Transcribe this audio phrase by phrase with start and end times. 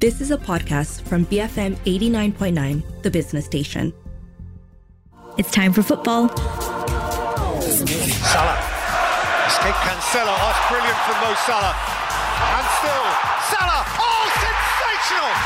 [0.00, 3.92] This is a podcast from BFM 89.9, the business station.
[5.36, 6.30] It's time for football.
[6.30, 8.56] Salah.
[9.44, 10.56] Escape Cancelo off.
[10.70, 11.76] Brilliant from Mo Salah.
[11.76, 13.06] And still,
[13.52, 13.84] Salah.
[14.00, 15.36] Oh, sensational!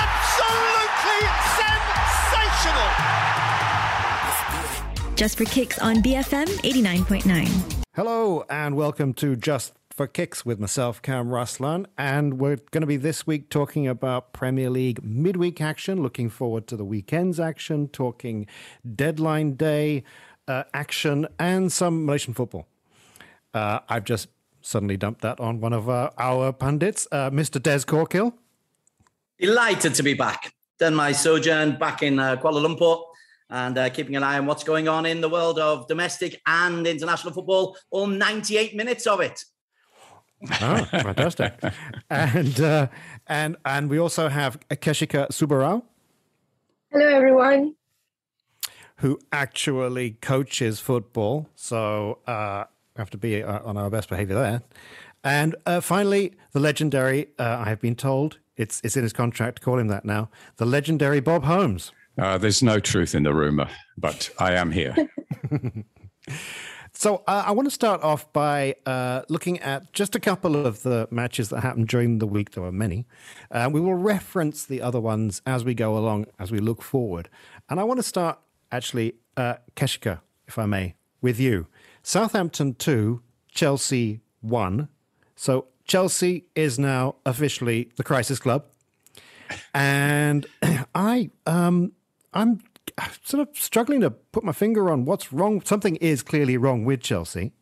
[0.00, 1.20] Absolutely
[5.04, 5.12] sensational!
[5.16, 7.82] Just for kicks on BFM 89.9.
[7.94, 11.86] Hello and welcome to Just for Kicks with myself, Kam Raslan.
[11.98, 16.66] And we're going to be this week talking about Premier League midweek action, looking forward
[16.68, 18.46] to the weekend's action, talking
[18.94, 20.04] deadline day
[20.48, 22.66] uh, action, and some Malaysian football.
[23.54, 24.28] Uh, I've just
[24.62, 27.62] suddenly dumped that on one of uh, our pundits, uh, Mr.
[27.62, 28.32] Des Corkill.
[29.38, 30.54] Delighted to be back.
[30.78, 33.02] Done my sojourn back in uh, Kuala Lumpur
[33.50, 36.86] and uh, keeping an eye on what's going on in the world of domestic and
[36.86, 39.44] international football, all 98 minutes of it.
[40.60, 41.54] Oh, fantastic!
[42.10, 42.88] and uh,
[43.26, 45.82] and and we also have Keshika Subarao.
[46.90, 47.74] Hello, everyone.
[48.96, 51.48] Who actually coaches football?
[51.54, 54.62] So uh, we have to be uh, on our best behavior there.
[55.24, 57.28] And uh, finally, the legendary.
[57.38, 60.28] Uh, I have been told it's it's in his contract to call him that now.
[60.56, 61.92] The legendary Bob Holmes.
[62.18, 64.94] Uh, there's no truth in the rumor, but I am here.
[66.94, 70.82] So uh, I want to start off by uh, looking at just a couple of
[70.82, 72.52] the matches that happened during the week.
[72.52, 73.06] There were many.
[73.50, 77.28] Uh, we will reference the other ones as we go along, as we look forward.
[77.68, 78.38] And I want to start
[78.70, 81.66] actually, uh, Keshika, if I may, with you.
[82.02, 84.88] Southampton 2, Chelsea 1.
[85.34, 88.66] So Chelsea is now officially the crisis club.
[89.74, 90.46] And
[90.94, 91.92] I, um,
[92.32, 92.62] I'm
[93.22, 95.62] sort of struggling to put my finger on what's wrong.
[95.62, 97.52] Something is clearly wrong with Chelsea.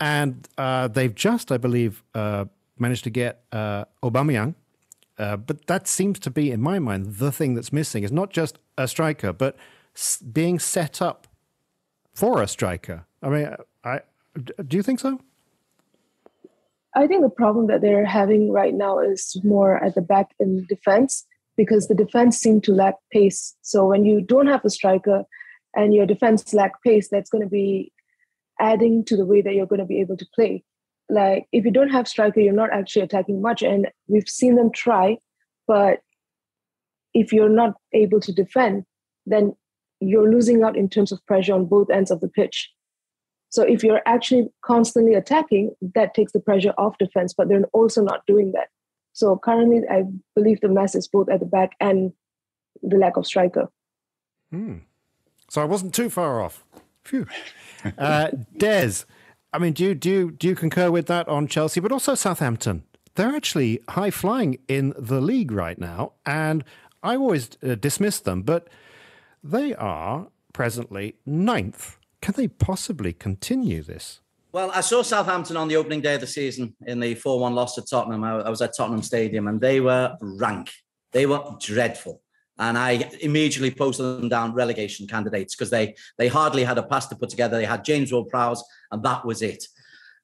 [0.00, 2.46] And uh, they've just, I believe, uh,
[2.78, 4.54] managed to get uh, Aubameyang.
[5.18, 8.30] Uh, but that seems to be, in my mind, the thing that's missing is not
[8.30, 9.56] just a striker, but
[10.32, 11.26] being set up
[12.14, 13.06] for a striker.
[13.22, 13.54] I mean,
[13.84, 14.00] I,
[14.66, 15.20] do you think so?
[16.94, 20.66] I think the problem that they're having right now is more at the back in
[20.66, 21.26] defense
[21.56, 23.54] because the defense seemed to lack pace.
[23.62, 25.24] So when you don't have a striker
[25.74, 27.92] and your defense lack pace, that's going to be
[28.60, 30.64] adding to the way that you're going to be able to play.
[31.08, 34.70] Like if you don't have striker, you're not actually attacking much, and we've seen them
[34.72, 35.18] try,
[35.66, 36.00] but
[37.14, 38.84] if you're not able to defend,
[39.26, 39.54] then
[40.00, 42.70] you're losing out in terms of pressure on both ends of the pitch.
[43.50, 48.02] So if you're actually constantly attacking, that takes the pressure off defense, but they're also
[48.02, 48.68] not doing that.
[49.12, 52.12] So currently, I believe the mess is both at the back and
[52.82, 53.68] the lack of striker.
[54.50, 54.78] Hmm.
[55.50, 56.64] So I wasn't too far off.
[57.04, 57.26] Phew.
[57.98, 59.04] Uh, Des,
[59.52, 62.14] I mean, do you, do you, do you concur with that on Chelsea, but also
[62.14, 62.84] Southampton?
[63.16, 66.64] They're actually high flying in the league right now, and
[67.02, 68.68] I always uh, dismiss them, but
[69.44, 71.98] they are presently ninth.
[72.22, 74.21] Can they possibly continue this?
[74.52, 77.54] Well, I saw Southampton on the opening day of the season in the 4 1
[77.54, 78.22] loss to Tottenham.
[78.22, 80.70] I, was at Tottenham Stadium and they were rank.
[81.12, 82.20] They were dreadful.
[82.58, 87.06] And I immediately posted them down relegation candidates because they they hardly had a pass
[87.06, 87.56] to put together.
[87.56, 89.64] They had James Ward-Prowse, and that was it.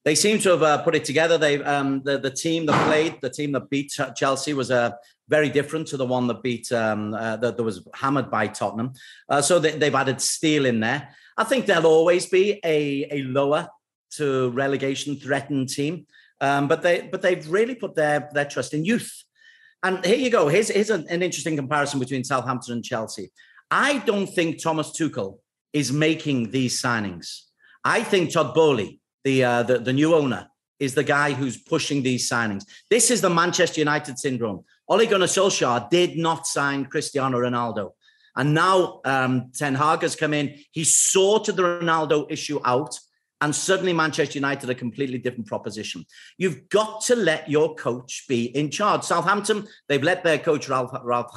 [0.04, 1.38] They seem to have uh, put it together.
[1.38, 4.90] They um, the the team that played, the team that beat Chelsea, was uh,
[5.28, 8.92] very different to the one that beat um, uh, that, that was hammered by Tottenham.
[9.28, 11.08] Uh, so they, they've added steel in there.
[11.38, 13.68] I think there'll always be a a lower
[14.16, 16.06] to relegation threatened team.
[16.40, 19.24] Um, but they but they've really put their their trust in youth.
[19.82, 20.48] And here you go.
[20.48, 23.30] Here's, here's an, an interesting comparison between Southampton and Chelsea.
[23.70, 25.38] I don't think Thomas Tuchel
[25.72, 27.42] is making these signings.
[27.84, 30.48] I think Todd Boehly, the, uh, the, the new owner,
[30.80, 32.64] is the guy who's pushing these signings.
[32.90, 34.64] This is the Manchester United syndrome.
[34.88, 37.92] Ole Gunnar Solskjaer did not sign Cristiano Ronaldo.
[38.36, 40.56] And now um, Ten Hag has come in.
[40.70, 42.98] He sorted the Ronaldo issue out
[43.40, 46.04] and suddenly Manchester United a completely different proposition.
[46.36, 49.04] You've got to let your coach be in charge.
[49.04, 51.32] Southampton, they've let their coach Ralph, Ralph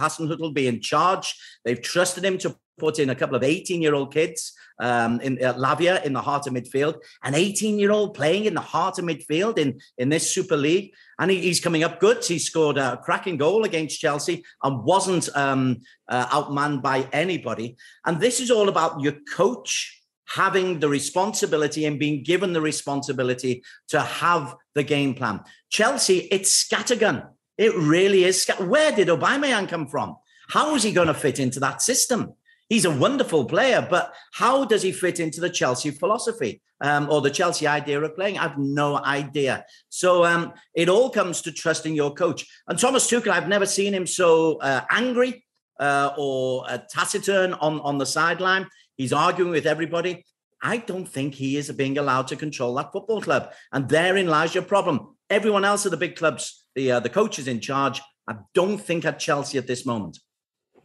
[0.53, 1.35] be in charge.
[1.63, 6.13] They've trusted him to put in a couple of 18-year-old kids um, in Lavia in
[6.13, 10.33] the heart of midfield, an 18-year-old playing in the heart of midfield in, in this
[10.33, 10.91] Super League.
[11.19, 12.25] And he, he's coming up good.
[12.25, 15.77] He scored a cracking goal against Chelsea and wasn't um,
[16.07, 17.77] uh, outmanned by anybody.
[18.05, 20.00] And this is all about your coach
[20.35, 25.41] having the responsibility and being given the responsibility to have the game plan.
[25.69, 27.27] Chelsea, it's scattergun.
[27.57, 28.47] It really is.
[28.59, 30.15] Where did Aubameyang come from?
[30.49, 32.33] How is he going to fit into that system?
[32.69, 37.19] He's a wonderful player, but how does he fit into the Chelsea philosophy um, or
[37.19, 38.37] the Chelsea idea of playing?
[38.37, 39.65] I have no idea.
[39.89, 42.45] So um, it all comes to trusting your coach.
[42.67, 45.45] And Thomas Tuchel, I've never seen him so uh, angry
[45.81, 48.67] uh, or uh, taciturn on, on the sideline.
[49.01, 50.23] He's arguing with everybody.
[50.61, 53.51] I don't think he is being allowed to control that football club.
[53.71, 55.15] And therein lies your problem.
[55.27, 59.03] Everyone else at the big clubs, the, uh, the coaches in charge, I don't think
[59.03, 60.19] at Chelsea at this moment.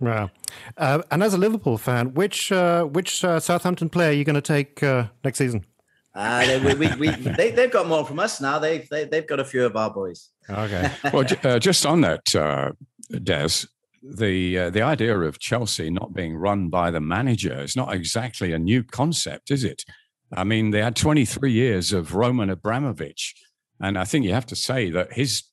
[0.01, 0.31] Wow.
[0.79, 4.35] Uh, and as a Liverpool fan, which uh, which uh, Southampton player are you going
[4.35, 5.67] to take uh, next season?
[6.15, 8.59] Uh, they, we, we, we, they, have got more from us now.
[8.59, 10.31] They've, they, have got a few of our boys.
[10.49, 10.91] Okay.
[11.13, 12.73] well, uh, just on that, uh,
[13.11, 13.67] Des,
[14.03, 18.59] the the idea of Chelsea not being run by the manager is not exactly a
[18.59, 19.85] new concept, is it?
[20.33, 23.35] I mean, they had 23 years of Roman Abramovich,
[23.81, 25.45] and I think you have to say that his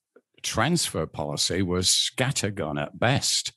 [0.42, 3.52] transfer policy was scattergun at best.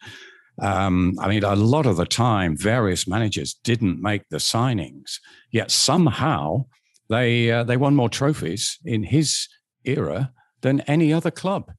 [0.60, 5.20] Um, I mean, a lot of the time, various managers didn't make the signings,
[5.52, 6.66] yet somehow
[7.10, 9.48] they uh, they won more trophies in his
[9.86, 10.32] era
[10.62, 11.72] than any other club.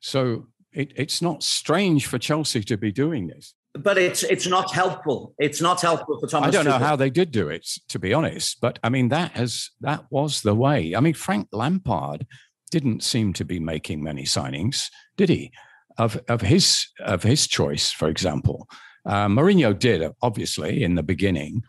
[0.00, 3.54] So it, it's not strange for Chelsea to be doing this.
[3.74, 5.34] But it's it's not helpful.
[5.38, 6.48] It's not helpful for Thomas.
[6.48, 8.60] I don't know how they did do it, to be honest.
[8.60, 10.94] But I mean, that has that was the way.
[10.94, 12.26] I mean, Frank Lampard
[12.70, 15.52] didn't seem to be making many signings, did he?
[15.98, 18.68] of of his of his choice, for example.
[19.04, 21.62] Uh, Mourinho did obviously in the beginning,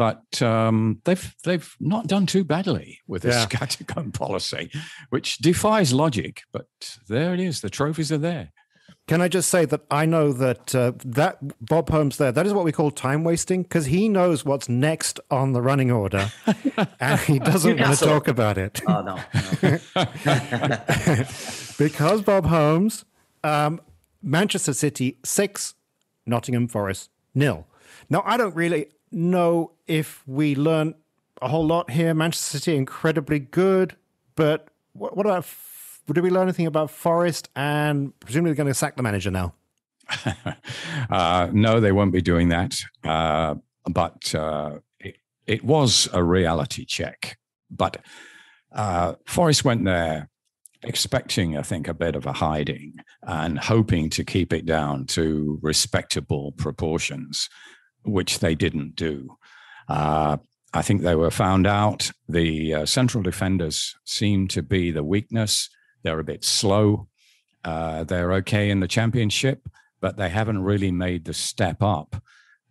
[0.00, 3.44] but um, they've they've not done too badly with this yeah.
[3.44, 4.70] scattergun policy,
[5.10, 6.40] which defies logic.
[6.52, 6.68] But
[7.06, 8.50] there it is; the trophies are there.
[9.08, 12.54] Can I just say that I know that uh, that Bob Holmes there, that is
[12.54, 16.32] what we call time wasting because he knows what's next on the running order
[16.98, 18.80] and he doesn't want to talk about it.
[18.88, 19.16] Oh, no.
[19.62, 19.76] no.
[21.78, 23.04] because Bob Holmes
[23.44, 23.82] um,
[24.22, 25.74] Manchester City six,
[26.24, 27.66] Nottingham Forest nil.
[28.08, 30.94] Now I don't really know if we learn
[31.42, 32.14] a whole lot here.
[32.14, 33.96] Manchester City incredibly good,
[34.36, 35.46] but what, what about?
[36.06, 37.48] Did we learn anything about Forest?
[37.54, 39.54] And presumably, they're going to sack the manager now.
[41.10, 42.76] uh, no, they won't be doing that.
[43.04, 43.54] Uh,
[43.88, 45.16] but uh, it,
[45.46, 47.38] it, was a reality check.
[47.70, 47.98] But
[48.72, 50.28] uh, Forest went there
[50.82, 55.58] expecting, I think, a bit of a hiding and hoping to keep it down to
[55.62, 57.48] respectable proportions,
[58.04, 59.36] which they didn't do.
[59.88, 60.38] Uh,
[60.72, 62.10] I think they were found out.
[62.28, 65.68] The uh, central defenders seem to be the weakness.
[66.02, 67.08] They're a bit slow.
[67.64, 69.68] Uh, they're okay in the championship,
[70.00, 72.22] but they haven't really made the step up.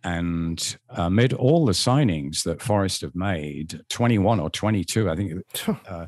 [0.02, 5.32] And amid all the signings that Forest have made, 21 or 22, I think,
[5.88, 6.06] uh,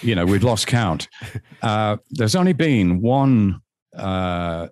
[0.00, 1.08] you know, we've lost count.
[1.60, 3.60] Uh, there's only been one
[3.96, 4.68] uh,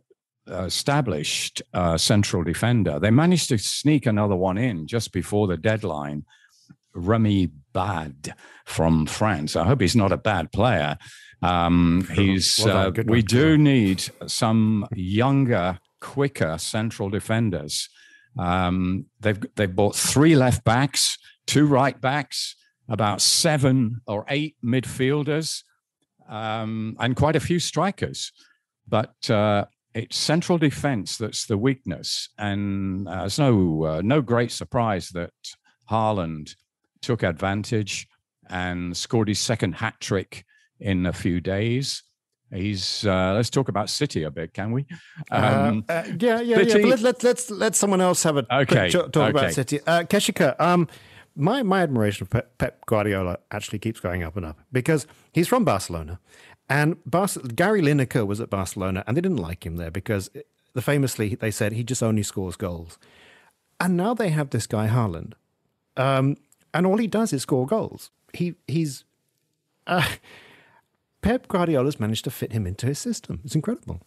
[0.47, 2.99] established uh, central defender.
[2.99, 6.25] They managed to sneak another one in just before the deadline.
[6.95, 8.35] Remy Bad
[8.67, 9.57] from France.
[9.57, 10.99] I hope he's not a bad player.
[11.41, 12.61] Um, he's.
[12.63, 17.89] Well uh, we do need some younger, quicker central defenders.
[18.39, 22.57] Um, they've they've bought three left backs, two right backs,
[22.89, 25.63] about seven or eight midfielders,
[26.29, 28.33] um, and quite a few strikers.
[28.87, 34.53] But uh, it's central defence that's the weakness, and uh, it's no uh, no great
[34.53, 35.33] surprise that
[35.91, 36.55] Haaland
[37.01, 38.09] took advantage
[38.49, 40.45] and scored his second hat trick
[40.81, 42.03] in a few days.
[42.53, 44.87] He's uh, let's talk about City a bit, can we?
[45.31, 46.79] Uh, um, uh, yeah, yeah, yeah.
[46.79, 48.91] But let, let, let's let someone else have a okay.
[48.91, 49.31] talk okay.
[49.31, 49.81] about City.
[49.87, 50.87] Uh, Keshika, um,
[51.37, 55.65] my my admiration for Pep Guardiola actually keeps going up and up because he's from
[55.65, 56.21] Barcelona,
[56.69, 60.31] and Bar- Gary Lineker was at Barcelona, and they didn't like him there because
[60.75, 62.99] the famously they said he just only scores goals,
[63.81, 65.35] and now they have this guy Haaland,
[65.97, 66.37] um,
[66.75, 68.11] and all he does is score goals.
[68.33, 69.05] He he's.
[69.87, 70.07] Uh,
[71.23, 73.41] Pep Guardiola's managed to fit him into his system.
[73.45, 74.01] It's incredible.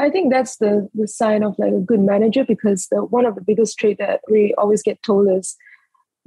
[0.00, 3.34] I think that's the the sign of like a good manager because the, one of
[3.34, 5.56] the biggest trait that we always get told is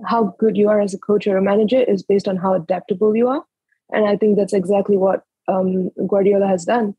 [0.06, 3.16] how good you are as a coach or a manager is based on how adaptable
[3.16, 3.44] you are,
[3.92, 6.96] and I think that's exactly what um, Guardiola has done.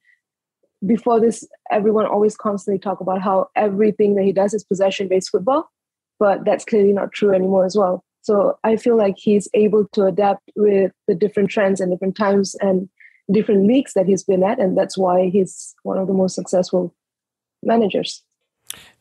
[0.84, 5.30] Before this, everyone always constantly talk about how everything that he does is possession based
[5.30, 5.70] football,
[6.18, 8.04] but that's clearly not true anymore as well.
[8.24, 12.54] So I feel like he's able to adapt with the different trends and different times
[12.56, 12.88] and
[13.30, 14.58] different leagues that he's been at.
[14.58, 16.94] And that's why he's one of the most successful
[17.62, 18.22] managers.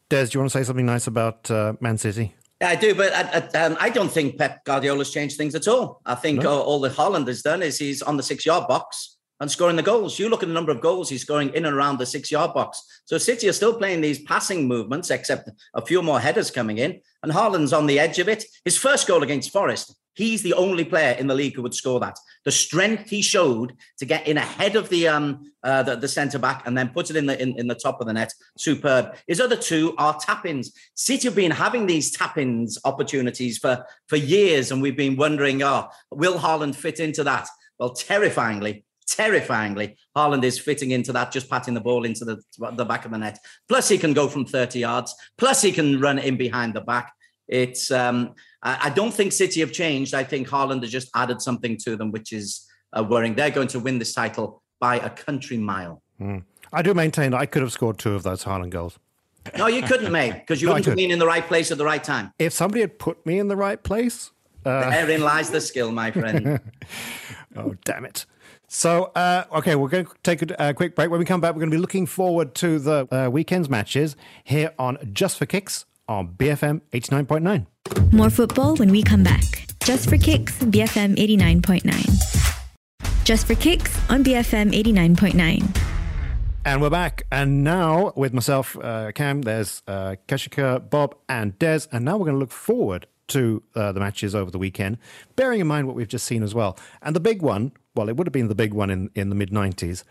[0.10, 2.36] Des, do you want to say something nice about uh, Man City?
[2.64, 5.68] Yeah, I do, but I, I, um, I, don't think Pep Guardiola's changed things at
[5.68, 6.02] all.
[6.06, 6.50] I think no.
[6.50, 9.84] all, all that Haaland has done is he's on the six-yard box and scoring the
[9.84, 10.18] goals.
[10.18, 12.54] You look at the number of goals he's scoring in and around the six yard
[12.54, 12.82] box.
[13.04, 17.02] So City are still playing these passing movements, except a few more headers coming in.
[17.22, 18.46] And Haaland's on the edge of it.
[18.64, 22.00] His first goal against Forest, he's the only player in the league who would score
[22.00, 22.18] that.
[22.46, 26.40] The strength he showed to get in ahead of the um uh, the, the centre
[26.40, 29.16] back and then put it in the in, in the top of the net, superb.
[29.28, 30.74] His other two are tap-ins.
[30.96, 35.90] City have been having these tap-ins opportunities for for years, and we've been wondering, oh,
[36.12, 37.48] will Haaland fit into that?
[37.80, 42.42] Well, terrifyingly, terrifyingly, Haaland is fitting into that, just patting the ball into the,
[42.74, 43.40] the back of the net.
[43.68, 45.16] Plus, he can go from 30 yards.
[45.38, 47.14] Plus, he can run in behind the back.
[47.48, 50.14] It's um, I, I don't think City have changed.
[50.14, 52.66] I think Haaland has just added something to them, which is
[52.98, 53.36] uh, worrying.
[53.36, 56.02] They're going to win this title by a country mile.
[56.20, 56.44] Mm.
[56.72, 58.98] I do maintain I could have scored two of those Haaland goals.
[59.58, 61.78] No, you couldn't, mate, because you no, wouldn't have been in the right place at
[61.78, 62.32] the right time.
[62.40, 64.32] If somebody had put me in the right place,
[64.66, 64.90] uh...
[64.90, 66.62] therein lies the skill, my friend.
[67.58, 68.26] oh, damn it.
[68.70, 71.12] So, uh, okay, we're going to take a, a, quick break.
[71.12, 74.16] When we come back, we're going to be looking forward to the uh, weekend's matches
[74.46, 78.14] here on Just for Kicks on BFM 89.9.
[78.14, 79.44] More football when we come back.
[79.84, 83.26] Just for Kicks, BFM 89.9.
[83.26, 85.82] Just for Kicks on BFM 89.9.
[86.66, 87.24] And we're back.
[87.32, 91.82] And now with myself, uh, Kam, there's uh, Keshika, Bob, and Des.
[91.92, 94.98] And now we're going to look forward to uh, the matches over the weekend,
[95.36, 96.78] bearing in mind what we've just seen as well.
[97.02, 99.36] And the big one, well, it would have been the big one in, in the
[99.36, 100.04] mid 90s,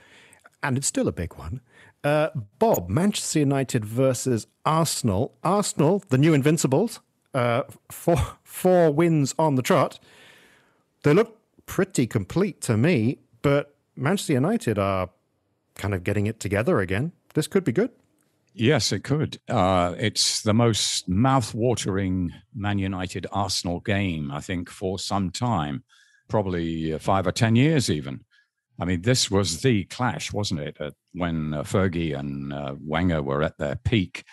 [0.63, 1.61] and it's still a big one.
[2.05, 5.35] Uh, Bob, Manchester United versus Arsenal.
[5.43, 7.01] Arsenal, the new Invincibles,
[7.33, 10.01] uh, four, four wins on the trot.
[11.05, 15.11] They look pretty complete to me, but Manchester United are
[15.75, 17.13] kind of getting it together again.
[17.35, 17.91] This could be good.
[18.55, 19.39] Yes, it could.
[19.49, 25.85] Uh, it's the most mouth-watering Man United Arsenal game, I think, for some time
[26.33, 28.25] probably uh, five or 10 years, even.
[28.81, 30.77] I mean, this was the clash, wasn't it?
[31.13, 34.25] When uh, Fergie and uh, Wenger were at their peak,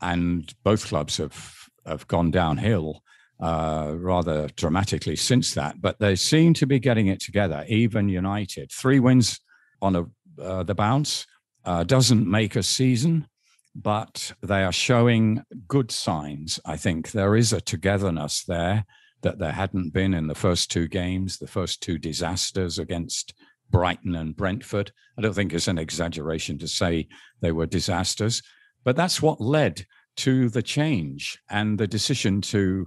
[0.00, 3.02] and both clubs have, have gone downhill
[3.40, 5.80] uh, rather dramatically since that.
[5.80, 8.70] But they seem to be getting it together, even United.
[8.70, 9.40] Three wins
[9.80, 10.04] on a,
[10.40, 11.26] uh, the bounce
[11.64, 13.26] uh, doesn't make a season,
[13.74, 16.60] but they are showing good signs.
[16.64, 18.84] I think there is a togetherness there
[19.22, 23.34] that there hadn't been in the first two games, the first two disasters against
[23.72, 24.92] Brighton and Brentford.
[25.18, 27.08] I don't think it's an exaggeration to say
[27.40, 28.42] they were disasters,
[28.84, 29.84] but that's what led
[30.18, 32.86] to the change and the decision to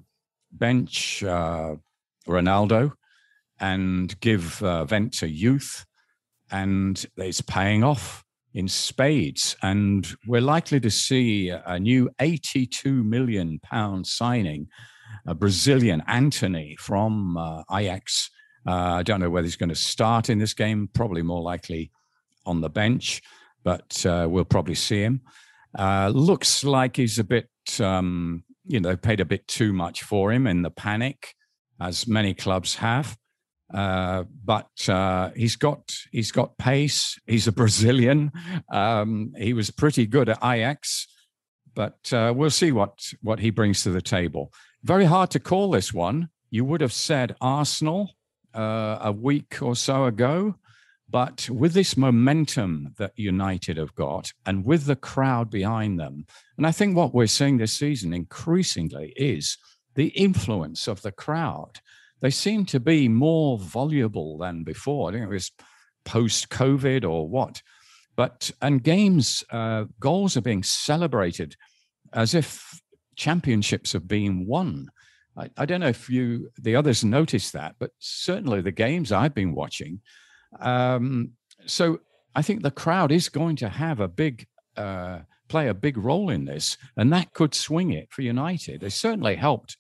[0.52, 1.76] bench uh,
[2.28, 2.94] Ronaldo
[3.60, 5.86] and give uh, vent to youth.
[6.52, 8.24] And it's paying off
[8.54, 9.56] in spades.
[9.62, 14.68] And we're likely to see a new 82 million pound signing
[15.28, 18.30] a Brazilian, Antony from uh, Ajax.
[18.68, 21.92] Uh, I don't know whether he's going to start in this game, probably more likely
[22.46, 23.22] on the bench,
[23.64, 25.22] but uh, we'll probably see him.
[25.78, 30.32] Uh, looks like he's a bit, um, you know, paid a bit too much for
[30.32, 31.36] him in the panic,
[31.80, 33.18] as many clubs have.
[33.74, 37.20] Uh, but uh, he's got he's got pace.
[37.26, 38.32] He's a Brazilian.
[38.72, 41.08] Um, he was pretty good at Ajax,
[41.74, 44.54] but uh, we'll see what what he brings to the table.
[44.84, 46.30] Very hard to call this one.
[46.52, 48.12] You would have said Arsenal
[48.56, 50.56] uh, a week or so ago.
[51.08, 56.26] But with this momentum that United have got and with the crowd behind them,
[56.58, 59.58] and I think what we're seeing this season increasingly is
[59.94, 61.80] the influence of the crowd.
[62.22, 65.10] They seem to be more voluble than before.
[65.10, 65.52] I think it was
[66.06, 67.62] post COVID or what.
[68.16, 71.56] But, and games, uh, goals are being celebrated
[72.14, 72.82] as if
[73.16, 74.90] championships have been won.
[75.38, 79.34] I, I, don't know if you, the others, noticed that, but certainly the games I've
[79.34, 80.02] been watching.
[80.60, 81.32] Um,
[81.66, 82.00] so
[82.36, 86.30] I think the crowd is going to have a big, uh, play a big role
[86.30, 88.82] in this, and that could swing it for United.
[88.82, 89.78] They certainly helped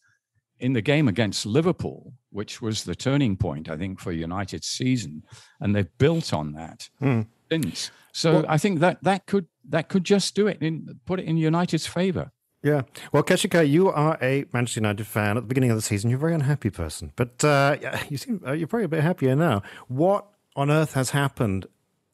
[0.60, 5.24] in the game against Liverpool, which was the turning point, I think, for United's season,
[5.60, 7.28] and they've built on that mm.
[7.52, 7.92] since.
[8.14, 11.26] So well, I think that that could that could just do it in put it
[11.26, 12.32] in United's favor.
[12.66, 12.82] Yeah.
[13.12, 15.38] Well, Keshika, you are a Manchester United fan.
[15.38, 17.78] At the beginning of the season, you're a very unhappy person, but uh,
[18.10, 19.62] you seem uh, you're probably a bit happier now.
[19.88, 21.68] What on earth has happened?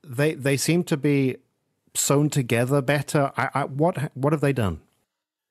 [0.06, 1.38] They they seem to be
[1.94, 3.32] sewn together better.
[3.38, 4.82] I, I, what what have they done?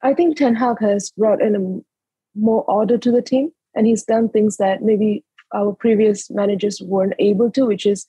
[0.02, 4.04] I think Ten Hag has brought in a more order to the team, and he's
[4.04, 8.04] done things that maybe our previous managers weren't able to, which is,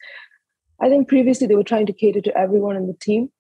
[0.81, 3.31] I think previously they were trying to cater to everyone in the team,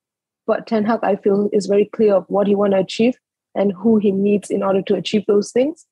[0.47, 3.17] but Ten Hag, I feel, is very clear of what he want to achieve
[3.55, 5.85] and who he needs in order to achieve those things.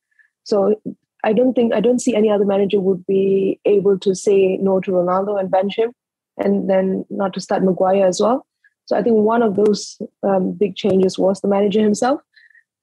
[0.43, 0.79] So
[1.23, 4.79] I don't think I don't see any other manager would be able to say no
[4.81, 5.91] to Ronaldo and bench him
[6.37, 8.45] and then not to start Maguire as well.
[8.85, 12.21] So I think one of those um, big changes was the manager himself.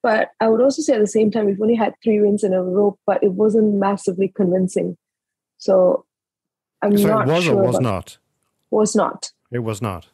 [0.03, 2.53] But I would also say at the same time, we've only had three wins in
[2.53, 4.95] a row, but it wasn't massively convincing.
[5.57, 6.05] So
[6.81, 8.17] I'm so not it was sure or was not?
[8.69, 9.31] Was not.
[9.51, 10.07] It was not.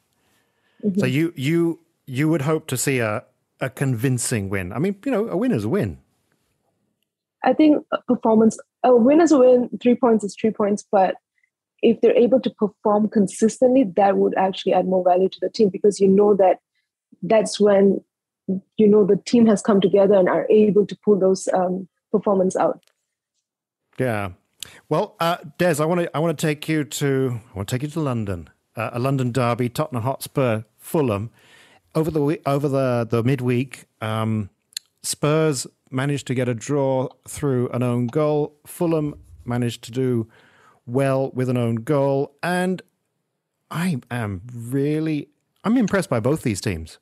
[0.84, 1.00] Mm-hmm.
[1.00, 3.24] So you you you would hope to see a
[3.60, 4.74] a convincing win.
[4.74, 6.00] I mean, you know, a win is a win.
[7.44, 11.16] I think performance, a win is a win, three points is three points, but
[11.82, 15.70] if they're able to perform consistently, that would actually add more value to the team
[15.70, 16.60] because you know that
[17.22, 18.02] that's when
[18.78, 22.56] you know the team has come together and are able to pull those um, performance
[22.56, 22.82] out.
[24.00, 24.32] Yeah.
[24.88, 27.76] Well, uh, Des, I want to I want to take you to I want to
[27.76, 28.50] take you to London.
[28.76, 31.30] Uh, a London derby, Tottenham Hotspur, Fulham.
[31.96, 34.50] Over the over the the midweek, um,
[35.04, 38.56] Spurs managed to get a draw through an own goal.
[38.66, 40.28] Fulham managed to do
[40.86, 42.82] well with an own goal, and
[43.70, 45.30] I am really
[45.64, 47.00] I'm impressed by both these teams.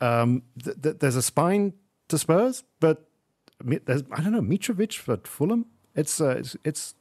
[0.00, 1.72] Um, th- th- there's a spine
[2.08, 3.08] to Spurs, but
[3.60, 5.66] there's I don't know Mitrovic for Fulham.
[5.94, 6.94] It's uh, it's, it's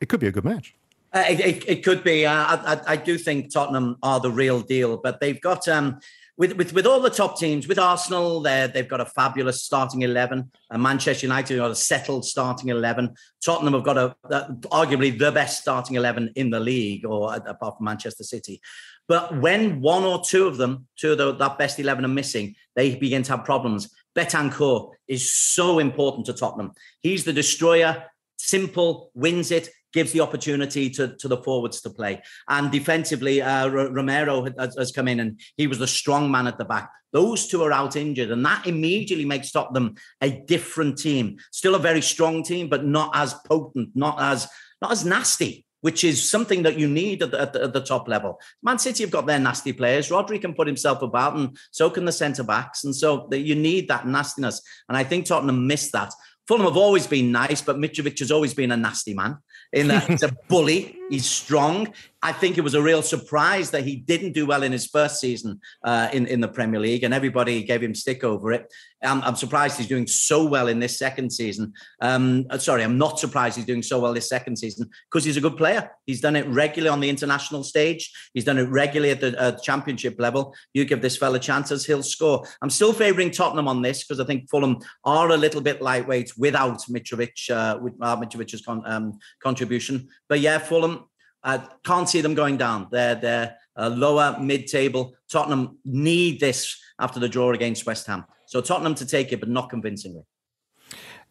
[0.00, 0.74] it could be a good match.
[1.12, 2.24] Uh, it, it, could be.
[2.24, 5.98] Uh, I, I, I do think Tottenham are the real deal, but they've got um,
[6.40, 7.68] with with with all the top teams.
[7.68, 10.50] With Arsenal, they they've got a fabulous starting eleven.
[10.70, 13.14] Uh, Manchester United have got a settled starting eleven.
[13.44, 17.40] Tottenham have got a, uh, arguably the best starting eleven in the league, or uh,
[17.46, 18.60] apart from Manchester City.
[19.06, 22.54] But when one or two of them, two of the, that best eleven are missing,
[22.74, 23.94] they begin to have problems.
[24.16, 26.72] Bentancur is so important to Tottenham.
[27.00, 28.04] He's the destroyer.
[28.38, 32.22] Simple, wins it, gives the opportunity to, to the forwards to play.
[32.48, 36.46] And defensively, uh, R- Romero has, has come in and he was the strong man
[36.46, 36.90] at the back.
[37.12, 41.38] Those two are out injured, and that immediately makes Tottenham a different team.
[41.50, 44.48] Still a very strong team, but not as potent, not as
[44.80, 45.66] not as nasty.
[45.82, 48.38] Which is something that you need at the, at the, at the top level.
[48.62, 50.10] Man City have got their nasty players.
[50.10, 52.84] Rodri can put himself about, and so can the centre backs.
[52.84, 54.60] And so the, you need that nastiness.
[54.90, 56.12] And I think Tottenham missed that.
[56.46, 59.38] Fulham have always been nice, but Mitrovic has always been a nasty man.
[59.72, 61.92] In that he's a bully, he's strong.
[62.22, 65.20] I think it was a real surprise that he didn't do well in his first
[65.20, 68.70] season uh, in in the Premier League, and everybody gave him stick over it.
[69.02, 71.72] I'm, I'm surprised he's doing so well in this second season.
[72.02, 75.38] Um, uh, sorry, I'm not surprised he's doing so well this second season because he's
[75.38, 75.90] a good player.
[76.06, 78.12] He's done it regularly on the international stage.
[78.34, 80.54] He's done it regularly at the uh, championship level.
[80.74, 82.44] You give this fella chances, he'll score.
[82.60, 86.34] I'm still favouring Tottenham on this because I think Fulham are a little bit lightweight
[86.36, 90.08] without Mitrovic, uh, without Mitrovic's con- um, contribution.
[90.28, 90.99] But yeah, Fulham.
[91.42, 92.88] I can't see them going down.
[92.90, 95.14] They're they're uh, lower mid-table.
[95.28, 98.24] Tottenham need this after the draw against West Ham.
[98.46, 100.22] So Tottenham to take it, but not convincingly.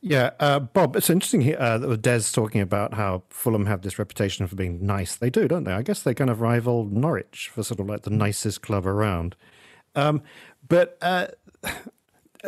[0.01, 3.99] Yeah, uh, Bob, it's interesting here uh, that Des talking about how Fulham have this
[3.99, 5.17] reputation for being nice.
[5.17, 5.73] They do, don't they?
[5.73, 9.35] I guess they kind of rival Norwich for sort of like the nicest club around.
[9.95, 10.21] Um,
[10.65, 11.27] but uh,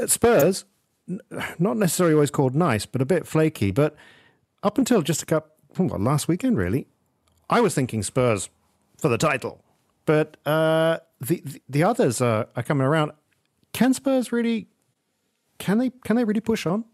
[0.05, 0.63] Spurs,
[1.59, 3.71] not necessarily always called nice, but a bit flaky.
[3.71, 3.97] But
[4.63, 6.87] up until just a couple, well, last weekend, really,
[7.51, 8.49] I was thinking Spurs
[8.97, 9.63] for the title.
[10.05, 13.11] But uh, the, the the others are, are coming around.
[13.73, 14.67] Can Spurs really?
[15.59, 15.91] Can they?
[16.03, 16.85] Can they really push on?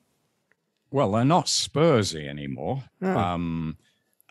[0.91, 2.83] Well, they're not Spursy anymore.
[3.01, 3.77] Um,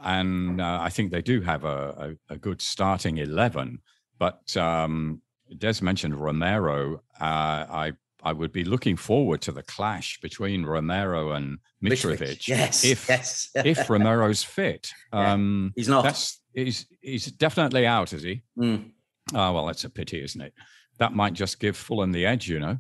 [0.01, 3.81] and uh, I think they do have a, a, a good starting 11.
[4.19, 5.21] But um,
[5.59, 7.03] Des mentioned Romero.
[7.21, 7.93] Uh, I,
[8.27, 12.49] I would be looking forward to the clash between Romero and Mitrovic.
[12.49, 13.51] Yes, If, yes.
[13.55, 14.91] if Romero's fit.
[15.13, 16.03] Yeah, Um, he's not.
[16.03, 18.43] That's, he's, he's definitely out, is he?
[18.59, 18.91] Mm.
[19.33, 20.53] Oh, well, that's a pity, isn't it?
[20.99, 22.79] That might just give Fulham the edge, you know.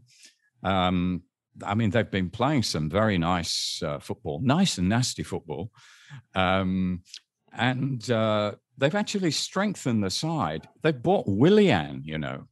[0.64, 1.22] Um,
[1.64, 5.70] I mean, they've been playing some very nice uh, football, nice and nasty football.
[6.34, 7.02] Um,
[7.52, 10.68] and uh, they've actually strengthened the side.
[10.82, 12.48] They've bought Willian, you know.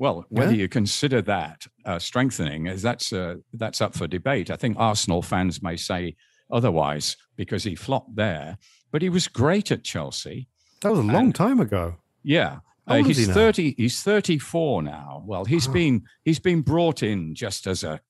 [0.00, 0.62] Well, whether Yeah.
[0.62, 4.50] you consider that uh, strengthening, is that's uh, that's up for debate.
[4.50, 6.16] I think Arsenal fans may say
[6.50, 8.56] otherwise because he flopped there,
[8.90, 10.48] but he was great at Chelsea.
[10.80, 11.96] That was a long And- time ago.
[12.22, 12.60] Yeah.
[12.86, 15.22] Uh, he's he 30 he's 34 now.
[15.26, 15.72] Well, he's Oh.
[15.72, 18.00] been he's been brought in just as a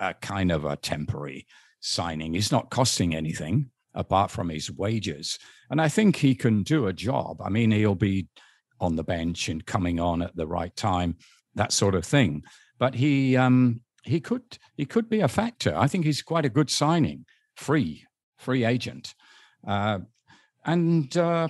[0.00, 1.46] a kind of a temporary
[1.80, 2.34] signing.
[2.34, 5.38] He's not costing anything apart from his wages.
[5.70, 7.40] And I think he can do a job.
[7.40, 8.28] I mean, he'll be
[8.80, 11.16] on the bench and coming on at the right time,
[11.58, 12.42] that sort of thing.
[12.78, 15.76] But he um he could he could be a factor.
[15.76, 18.04] I think he's quite a good signing, free,
[18.38, 19.14] free agent.
[19.66, 20.00] Uh,
[20.64, 21.48] and uh,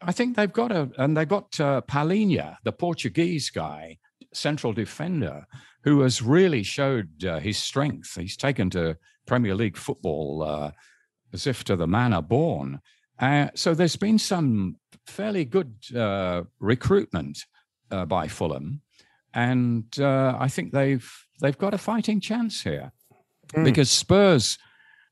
[0.00, 3.98] I think they've got a, and they've got uh, Palhinha, the Portuguese guy,
[4.32, 5.46] central defender,
[5.84, 8.14] who has really showed uh, his strength.
[8.14, 10.70] He's taken to Premier League football uh,
[11.32, 12.80] as if to the manner born.
[13.18, 17.38] Uh, so there's been some fairly good uh, recruitment
[18.08, 18.82] by Fulham,
[19.36, 21.08] and uh, I think they've
[21.40, 22.90] they've got a fighting chance here
[23.54, 23.64] mm.
[23.64, 24.58] because Spurs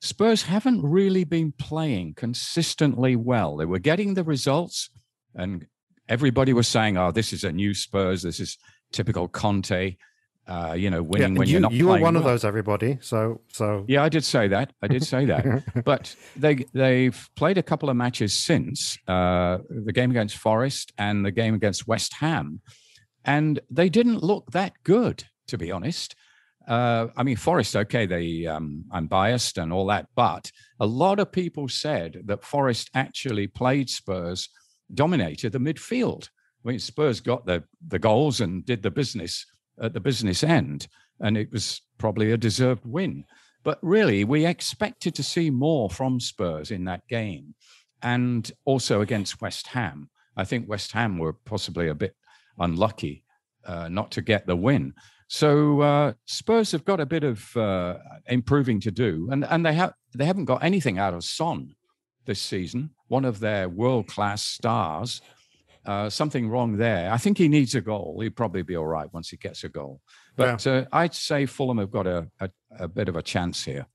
[0.01, 3.57] Spurs haven't really been playing consistently well.
[3.57, 4.91] They were getting the results,
[5.35, 5.67] and
[6.09, 8.23] everybody was saying, "Oh, this is a new Spurs.
[8.23, 8.59] This is
[8.93, 9.97] typical Conte."
[10.47, 11.69] Uh, you know, winning yeah, when you, are not.
[11.69, 11.81] Playing.
[11.81, 12.17] You were one well.
[12.17, 12.99] of those, everybody.
[13.01, 14.75] So, so yeah, I did say that.
[14.83, 15.65] I did say that.
[15.85, 21.25] but they they've played a couple of matches since uh, the game against Forest and
[21.25, 22.61] the game against West Ham,
[23.25, 26.15] and they didn't look that good, to be honest.
[26.67, 31.19] Uh, I mean, Forest, okay, they um, I'm biased and all that, but a lot
[31.19, 34.49] of people said that Forest actually played Spurs,
[34.93, 36.29] dominated the midfield.
[36.65, 39.45] I mean, Spurs got the the goals and did the business
[39.81, 40.89] at the business end,
[41.21, 43.25] and it was probably a deserved win.
[43.63, 47.55] But really, we expected to see more from Spurs in that game,
[48.03, 50.09] and also against West Ham.
[50.37, 52.17] I think West Ham were possibly a bit
[52.59, 53.25] unlucky
[53.67, 54.95] uh, not to get the win.
[55.29, 59.75] So uh, Spurs have got a bit of uh, improving to do, and and they
[59.75, 61.75] have they haven't got anything out of Son
[62.27, 65.21] this season, one of their world class stars.
[65.87, 67.13] Uh, something wrong there.
[67.13, 68.19] I think he needs a goal.
[68.23, 70.01] He'd probably be all right once he gets a goal.
[70.35, 70.73] But yeah.
[70.73, 73.87] uh, I'd say Fulham have got a, a, a bit of a chance here.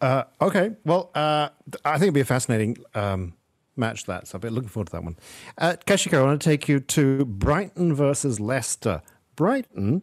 [0.00, 0.70] Uh, okay.
[0.86, 1.50] Well, uh,
[1.84, 3.34] I think it'd be a fascinating um,
[3.76, 4.28] match, that.
[4.28, 5.16] So been looking forward to that one.
[5.58, 9.02] Uh, Keshika, I want to take you to Brighton versus Leicester.
[9.36, 10.02] Brighton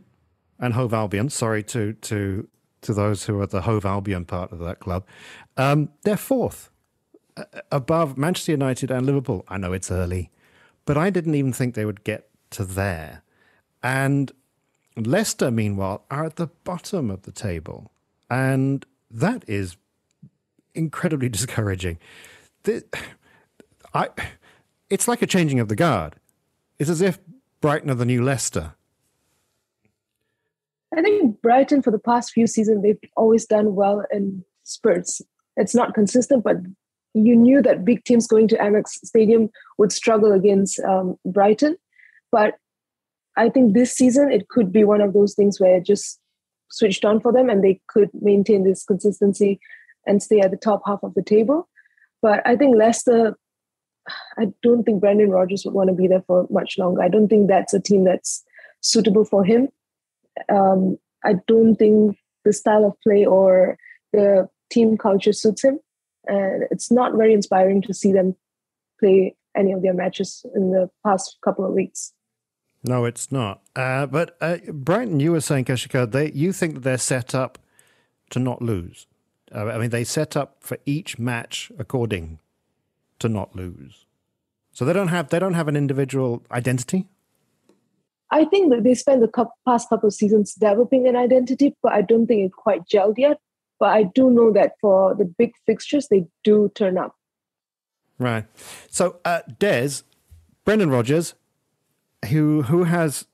[0.60, 2.48] and Hove Albion, sorry to, to,
[2.82, 5.06] to those who are the Hove Albion part of that club,
[5.58, 6.70] um, they're fourth
[7.38, 9.46] uh, above Manchester United and Liverpool.
[9.48, 10.32] I know it's early
[10.90, 13.22] but I didn't even think they would get to there.
[13.84, 14.32] And
[14.98, 17.92] Leicester, meanwhile, are at the bottom of the table.
[18.28, 19.78] And that is
[20.74, 22.00] incredibly discouraging.
[22.64, 22.84] The,
[23.94, 24.10] I,
[24.90, 26.16] it's like a changing of the guard.
[26.78, 27.20] It's as if
[27.62, 28.74] Brighton are the new Leicester.
[30.96, 35.22] I think Brighton, for the past few seasons, they've always done well in spurts.
[35.56, 36.58] It's not consistent, but
[37.14, 41.78] you knew that big teams going to Amex Stadium would struggle against um, Brighton.
[42.32, 42.56] But
[43.38, 46.20] I think this season it could be one of those things where it just
[46.72, 49.60] switched on for them and they could maintain this consistency
[50.06, 51.68] and stay at the top half of the table.
[52.22, 53.38] But I think Leicester,
[54.38, 57.02] I don't think Brendan Rodgers would want to be there for much longer.
[57.02, 58.44] I don't think that's a team that's
[58.82, 59.70] suitable for him.
[60.48, 63.78] Um, I don't think the style of play or
[64.14, 65.80] the team culture suits him
[66.30, 68.36] and it's not very inspiring to see them
[69.00, 72.14] play any of their matches in the past couple of weeks.
[72.84, 73.62] No, it's not.
[73.76, 77.58] Uh, but uh, Brighton, you were saying, Keshika, they you think that they're set up
[78.30, 79.08] to not lose.
[79.54, 82.40] Uh, I mean, they set up for each match according
[83.20, 84.06] to not lose.
[84.72, 87.08] So they don't have they don't have an individual identity.
[88.32, 92.02] I think that they spent the past couple of seasons developing an identity, but I
[92.02, 93.40] don't think it's quite gelled yet.
[93.80, 97.16] But I do know that for the big fixtures, they do turn up.
[98.20, 98.46] Right.
[98.90, 100.02] So, uh, Des,
[100.66, 101.34] Brendan Rodgers,
[102.30, 103.26] who who has,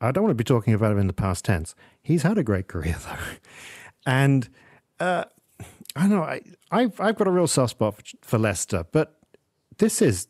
[0.00, 1.74] I don't want to be talking about him in the past tense.
[2.00, 3.36] He's had a great career though,
[4.06, 4.48] and
[5.00, 5.24] uh,
[5.96, 6.40] I don't know I
[6.70, 9.19] I've I've got a real soft spot for, for Leicester, but
[9.80, 10.28] this is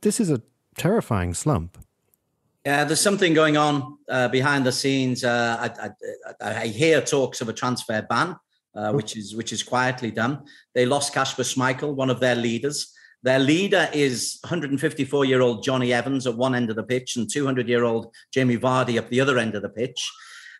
[0.00, 0.42] this is a
[0.76, 1.78] terrifying slump.
[2.66, 5.24] Yeah, there's something going on uh, behind the scenes.
[5.24, 5.90] Uh, I,
[6.40, 8.36] I, I, hear talks of a transfer ban
[8.74, 10.44] uh, which is which is quietly done.
[10.74, 12.92] They lost Kasper Schmeichel, one of their leaders.
[13.22, 17.30] Their leader is 154 year old Jonny Evans at one end of the pitch and
[17.30, 20.10] 200 year old Jamie Vardy up the other end of the pitch.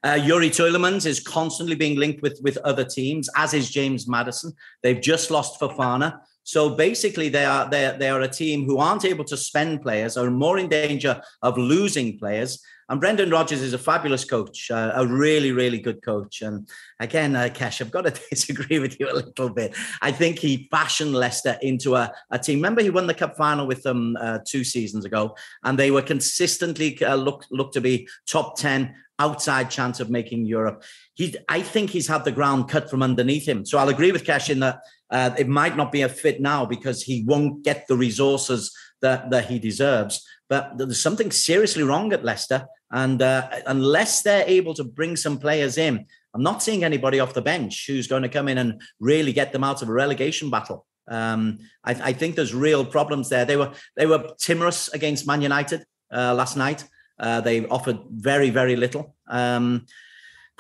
[0.05, 4.53] Uh, Youri Tielemans is constantly being linked with, with other teams, as is James Maddison.
[4.83, 6.18] They've just lost Fofana.
[6.44, 10.31] So basically, they are they are, a team who aren't able to spend players, are
[10.31, 12.62] more in danger of losing players.
[12.88, 16.42] And Brendan Rodgers is a fabulous coach, uh, a really, really good coach.
[16.42, 16.68] And
[17.01, 19.75] again, uh, Kesh, I've got to disagree with you a little bit.
[20.01, 22.59] I think he fashioned Leicester into a, a team.
[22.59, 26.03] Remember, he won the cup final with them uh, two seasons ago, and they were
[26.03, 30.83] consistently uh, look look to be top ten outside chance of making Europe.
[31.14, 33.64] He, I think he's had the ground cut from underneath him.
[33.64, 36.64] So I'll agree with Kesh in that uh, it might not be a fit now
[36.64, 40.27] because he won't get the resources that, that he deserves.
[40.53, 42.67] But there's something seriously wrong at Leicester.
[42.91, 47.33] And uh, unless they're able to bring some players in, I'm not seeing anybody off
[47.33, 50.51] the bench who's going to come in and really get them out of a relegation
[50.51, 50.85] battle.
[51.09, 53.47] Um, I, I, think there's real problems there.
[53.47, 56.85] They were they were timorous against Man United uh, last night.
[57.19, 59.17] Uh, they offered very very little.
[59.29, 59.87] Um,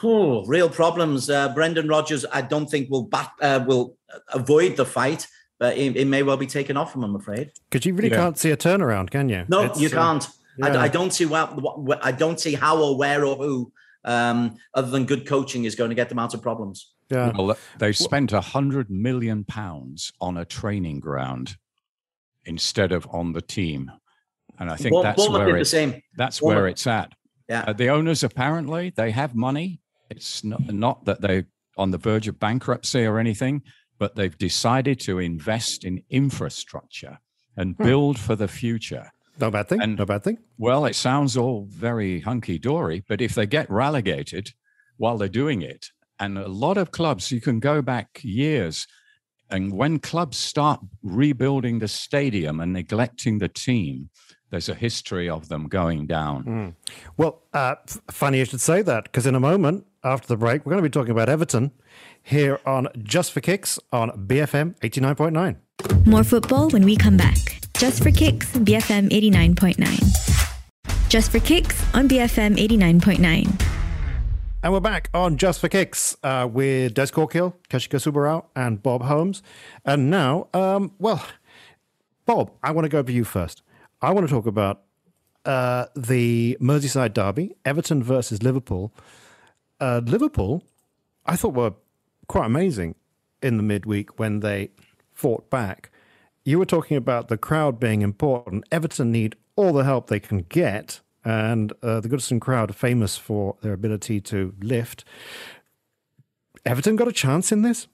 [0.02, 1.28] oh, real problems.
[1.28, 3.98] Uh, Brendan Rodgers, I don't think will bat, uh, will
[4.32, 5.26] avoid the fight.
[5.62, 7.04] But it, it may well be taken off him.
[7.04, 8.16] I'm afraid because you really Yeah.
[8.16, 9.44] can't see a turnaround, can you?
[9.48, 10.26] no, It's, you uh, can't.
[10.60, 10.80] I, yeah.
[10.80, 13.72] I don't see what, what I don't see how or where or who,
[14.04, 16.92] um, other than good coaching, is going to get them out of problems.
[17.10, 17.30] yeah.
[17.36, 21.56] Well, they've spent a hundred million pounds on a training ground
[22.44, 23.90] instead of on the team,
[24.58, 26.02] and I think Bournemouth that's Bournemouth where did the it's same.
[26.16, 27.12] that's Bournemouth- where it's at.
[27.48, 27.64] Yeah.
[27.68, 29.80] Uh, the owners apparently they have money.
[30.10, 31.46] It's not, not that they're
[31.78, 33.62] on the verge of bankruptcy or anything,
[33.98, 37.18] but they've decided to invest in infrastructure
[37.56, 37.82] and hmm.
[37.82, 39.12] build for the future.
[39.40, 39.80] No bad thing.
[39.80, 40.38] And- no bad thing.
[40.58, 44.52] Well, it sounds all very hunky dory, but if they get relegated
[44.96, 48.86] while they're doing it, and a lot of clubs, you can go back years,
[49.50, 54.08] and when clubs start rebuilding the stadium and neglecting the team,
[54.52, 56.76] there's a history of them going down.
[57.16, 60.66] Well, uh, f- funny you should say that because in a moment after the break,
[60.66, 61.72] we're going to be talking about Everton
[62.22, 66.06] here on Just for Kicks on BFM 89.9.
[66.06, 67.60] More football when we come back.
[67.78, 71.08] Just for Kicks, BFM 89.9.
[71.08, 73.62] Just for Kicks on BFM 89.9.
[74.62, 79.04] And we're back on Just for Kicks uh, with Des Corkill, Keshika Subarao, and Bob
[79.04, 79.42] Holmes.
[79.86, 81.24] And now, um, well,
[82.26, 83.62] Bob, I want to go for you first.
[84.02, 84.82] I want to talk about
[85.44, 88.92] uh, the Merseyside derby, Everton versus Liverpool.
[89.80, 90.64] Uh, Liverpool,
[91.24, 91.74] I thought were
[92.26, 92.96] quite amazing
[93.42, 94.70] in the midweek when they
[95.12, 95.90] fought back.
[96.44, 98.64] You were talking about the crowd being important.
[98.72, 103.16] Everton need all the help they can get, and uh, the Goodison crowd are famous
[103.16, 105.04] for their ability to lift.
[106.66, 107.86] Everton got a chance in this.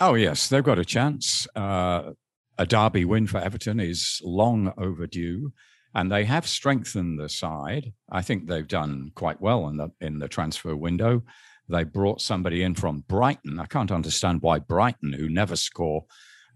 [0.00, 1.46] Oh, yes, they've got a chance.
[1.54, 2.12] Uh,
[2.58, 5.52] a derby win for Everton is long overdue,
[5.94, 7.92] and they have strengthened the side.
[8.10, 11.22] I think they've done quite well in the in the transfer window.
[11.68, 13.58] They brought somebody in from Brighton.
[13.58, 16.04] I can't understand why Brighton, who never score,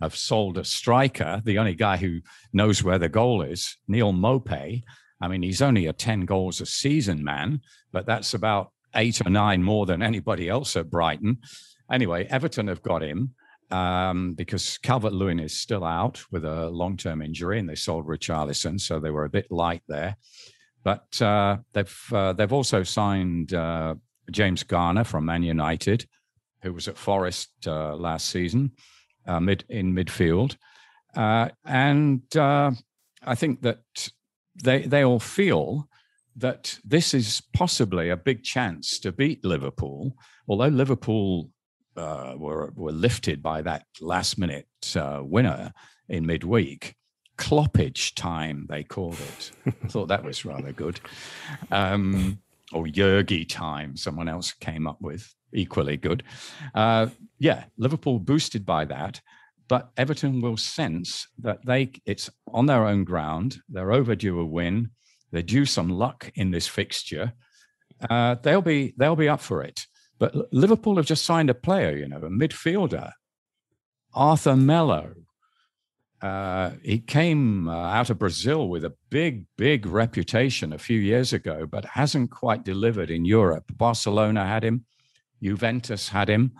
[0.03, 1.41] have sold a striker.
[1.45, 2.21] The only guy who
[2.53, 4.83] knows where the goal is, Neal Maupay.
[5.21, 9.31] I mean, he's only a 10 goals a season man, but that's about eight or
[9.31, 11.39] nine more than anybody else at Brighton.
[11.91, 13.35] Anyway, Everton have got him
[13.70, 18.07] um, because Calvert Lewin is still out with a long term injury, and they sold
[18.07, 20.16] Richarlison, so they were a bit light there.
[20.85, 23.94] But uh, they've uh, they've also signed uh,
[24.31, 26.07] James Garner from Man United,
[26.62, 28.72] who was at Forest uh, last season,
[29.26, 30.57] uh, mid in midfield,
[31.16, 33.83] uh, and I think that
[34.62, 35.88] they they all feel
[36.37, 40.14] that this is possibly a big chance to beat Liverpool,
[40.46, 41.50] although Liverpool
[41.99, 45.73] uh, were were lifted by that last minute uh, winner
[46.09, 46.95] in midweek.
[47.37, 49.53] Cloppage time, they called it.
[49.67, 51.01] I thought that was rather good.
[51.71, 52.41] Um,
[52.73, 56.25] or Yergi time, someone else came up with, equally good.
[56.75, 57.07] Uh,
[57.39, 59.21] yeah, Liverpool boosted by that,
[59.69, 63.59] but Everton will sense that they it's on their own ground.
[63.69, 64.91] They're overdue a win.
[65.31, 67.33] They're due some luck in this fixture.
[68.09, 69.87] Uh, they'll be they'll be up for it.
[70.18, 73.12] But Liverpool have just signed a player, you know, a midfielder,
[74.14, 75.14] Arthur Melo.
[76.20, 81.33] Uh, he came uh, out of Brazil with a big, big reputation a few years
[81.33, 83.64] ago, but hasn't quite delivered in Europe.
[83.76, 84.85] Barcelona had him,
[85.40, 86.52] Juventus had him,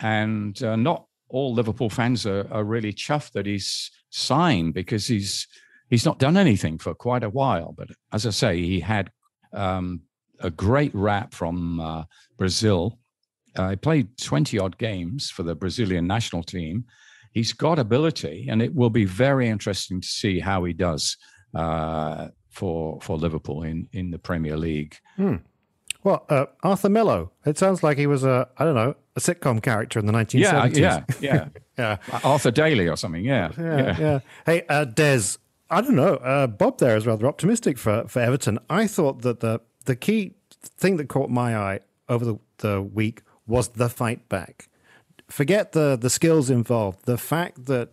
[0.00, 5.46] and uh, not all Liverpool fans are, are really chuffed that he's signed because he's
[5.90, 7.74] he's not done anything for quite a while.
[7.76, 9.10] But as I say, he had
[9.52, 10.02] um,
[10.40, 12.04] a great rap from uh,
[12.36, 12.98] Brazil.
[13.56, 16.84] Uh, he played 20 odd games for the Brazilian national team.
[17.32, 21.16] He's got ability, and it will be very interesting to see how he does
[21.54, 24.96] uh, for for Liverpool in, in the Premier League.
[26.04, 27.32] Well, uh, Arthur Melo.
[27.46, 30.76] It sounds like he was a, I don't know, a sitcom character in the 1970s.
[30.76, 31.96] Yeah, yeah, yeah.
[32.10, 32.20] yeah.
[32.22, 33.24] Arthur Daly or something.
[33.24, 34.20] Yeah, Yeah, yeah.
[34.44, 35.38] Hey, uh, Des,
[35.70, 36.16] I don't know.
[36.16, 38.58] Uh, Bob there is rather optimistic for, for Everton.
[38.68, 43.22] I thought that the the key thing that caught my eye over the, the week
[43.46, 44.68] was the fight back.
[45.28, 47.06] Forget the the skills involved.
[47.06, 47.88] The fact that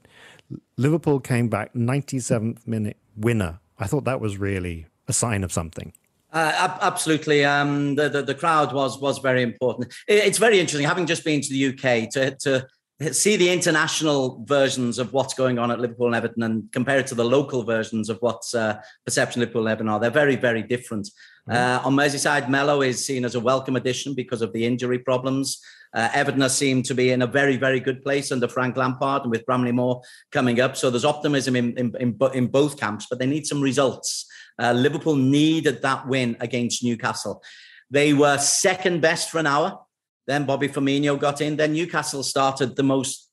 [0.78, 3.60] Liverpool came back 97th minute winner.
[3.80, 5.94] I thought that was really a sign of something.
[6.34, 7.44] Uh, ab- absolutely.
[7.44, 9.94] Um, the, the the crowd was was very important.
[10.08, 12.68] It- it's very interesting, having just been to the UK, to to
[13.14, 17.08] see the international versions of what's going on at Liverpool and Everton, and compare it
[17.08, 20.00] to the local versions of what's uh, perception Liverpool and Everton are.
[20.00, 21.10] They're very very different.
[21.50, 25.60] Uh, on Merseyside, Melo is seen as a welcome addition because of the injury problems.
[25.94, 29.32] Uh, Everton seem to be in a very, very good place under Frank Lampard and
[29.32, 30.02] with Bramley Moore
[30.32, 30.78] coming up.
[30.78, 34.26] So there's optimism in, in, in, in both camps, but they need some results.
[34.58, 37.44] Uh, Liverpool needed that win against Newcastle.
[37.90, 39.80] They were second best for an hour.
[40.28, 41.58] Then Bobby Firmino got in.
[41.58, 43.30] Then Newcastle started the most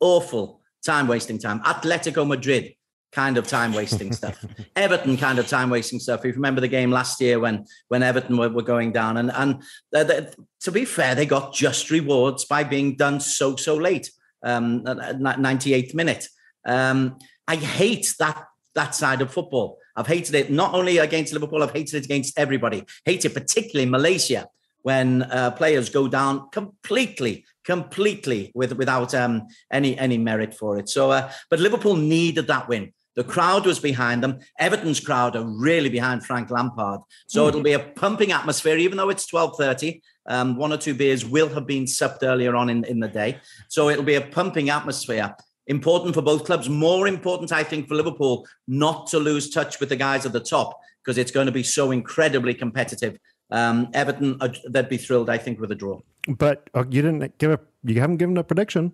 [0.00, 1.60] awful time wasting time.
[1.60, 2.74] Atletico Madrid,
[3.12, 4.44] kind of time wasting stuff.
[4.74, 6.20] Everton kind of time wasting stuff.
[6.20, 9.30] If you remember the game last year when when Everton were, were going down, and
[9.32, 14.10] and to be fair, they got just rewards by being done so so late,
[14.42, 16.26] um, 98th minute.
[16.66, 19.78] Um, I hate that that side of football.
[19.94, 22.84] I've hated it not only against Liverpool, I've hated it against everybody.
[23.04, 24.48] Hate it particularly Malaysia
[24.82, 30.88] when uh, players go down completely, completely with without um, any any merit for it.
[30.88, 32.92] So, uh, but Liverpool needed that win.
[33.14, 34.40] The crowd was behind them.
[34.58, 37.00] Everton's crowd are really behind Frank Lampard.
[37.26, 37.48] So mm.
[37.48, 40.00] it'll be a pumping atmosphere, even though it's 12.30.
[40.26, 43.38] Um, one or two beers will have been supped earlier on in, in the day.
[43.68, 45.34] So it'll be a pumping atmosphere.
[45.66, 46.68] Important for both clubs.
[46.68, 50.40] More important, I think, for Liverpool not to lose touch with the guys at the
[50.40, 53.18] top because it's going to be so incredibly competitive.
[53.50, 56.00] Um, Everton, uh, they'd be thrilled, I think, with a draw.
[56.28, 58.92] But uh, you didn't give a, you haven't given a prediction.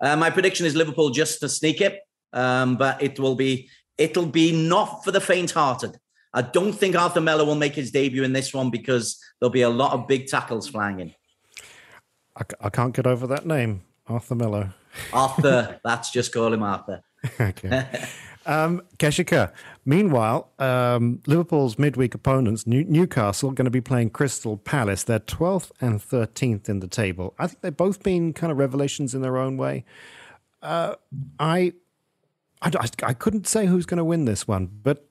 [0.00, 2.00] Uh, my prediction is Liverpool just to sneak it
[2.32, 3.68] um, but it will be
[3.98, 5.96] it'll be not for the faint-hearted.
[6.34, 9.62] I don't think Arthur Melo will make his debut in this one because there'll be
[9.62, 11.14] a lot of big tackles flying in.
[12.36, 14.70] I, I can't get over that name, Arthur Melo.
[15.12, 17.02] Arthur, that's just call him Arthur.
[17.40, 17.86] okay.
[18.46, 19.52] Um, Keshika.
[19.84, 25.04] Meanwhile, um, Liverpool's midweek opponents, New- Newcastle, going to be playing Crystal Palace.
[25.04, 27.34] They're 12th and 13th in the table.
[27.38, 29.84] I think they've both been kind of revelations in their own way.
[30.60, 30.94] Uh,
[31.38, 31.74] I
[32.62, 35.04] I, I, I couldn't say who's going to win this one, but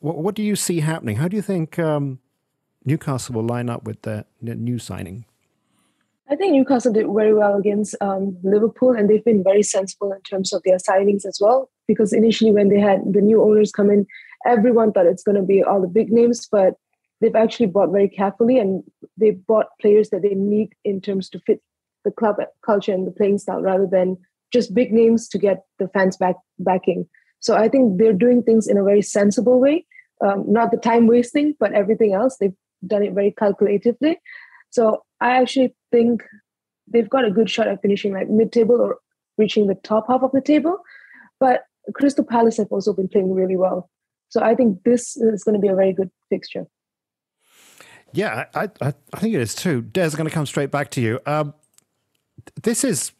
[0.00, 1.16] what, what, do you see happening?
[1.16, 2.18] How do you think um,
[2.84, 5.24] Newcastle will line up with their, new signing?
[6.30, 10.20] I think Newcastle did very well against um, Liverpool, and they've been very sensible in
[10.22, 11.70] terms of their signings as well.
[11.86, 14.06] Because initially, when they had the new owners come in,
[14.44, 16.74] everyone thought it's going to be all the big names, but
[17.20, 18.82] they've actually bought very carefully, and
[19.16, 21.62] they bought players that they need in terms to fit
[22.04, 24.18] the club culture and the playing style, rather than
[24.52, 27.08] just big names to get the fans back backing.
[27.40, 29.86] So I think they're doing things in a very sensible way,
[30.20, 32.36] um, not the time wasting, but everything else.
[32.36, 32.56] They've
[32.86, 34.16] done it very calculatively.
[34.70, 36.22] So I actually think
[36.86, 38.98] they've got a good shot at finishing like mid-table or
[39.36, 40.78] reaching the top half of the table.
[41.38, 41.62] But
[41.94, 43.90] Crystal Palace have also been playing really well.
[44.28, 46.66] So I think this is going to be a very good fixture.
[48.12, 49.82] Yeah, I, I, I think it is too.
[49.82, 51.20] Des, going to come straight back to you.
[51.26, 51.54] Um,
[52.62, 53.12] this is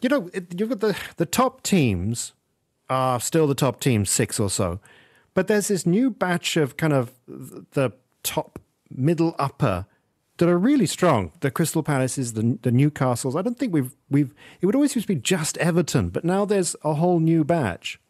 [0.00, 2.32] you know, you've got the the top teams
[2.88, 4.80] are still the top teams, six or so,
[5.34, 8.58] but there's this new batch of kind of the top
[8.90, 9.86] middle upper
[10.38, 11.32] that are really strong.
[11.40, 13.38] The Crystal Palaces, the the Newcastles.
[13.38, 14.34] I don't think we've we've.
[14.60, 18.00] It would always used to be just Everton, but now there's a whole new batch.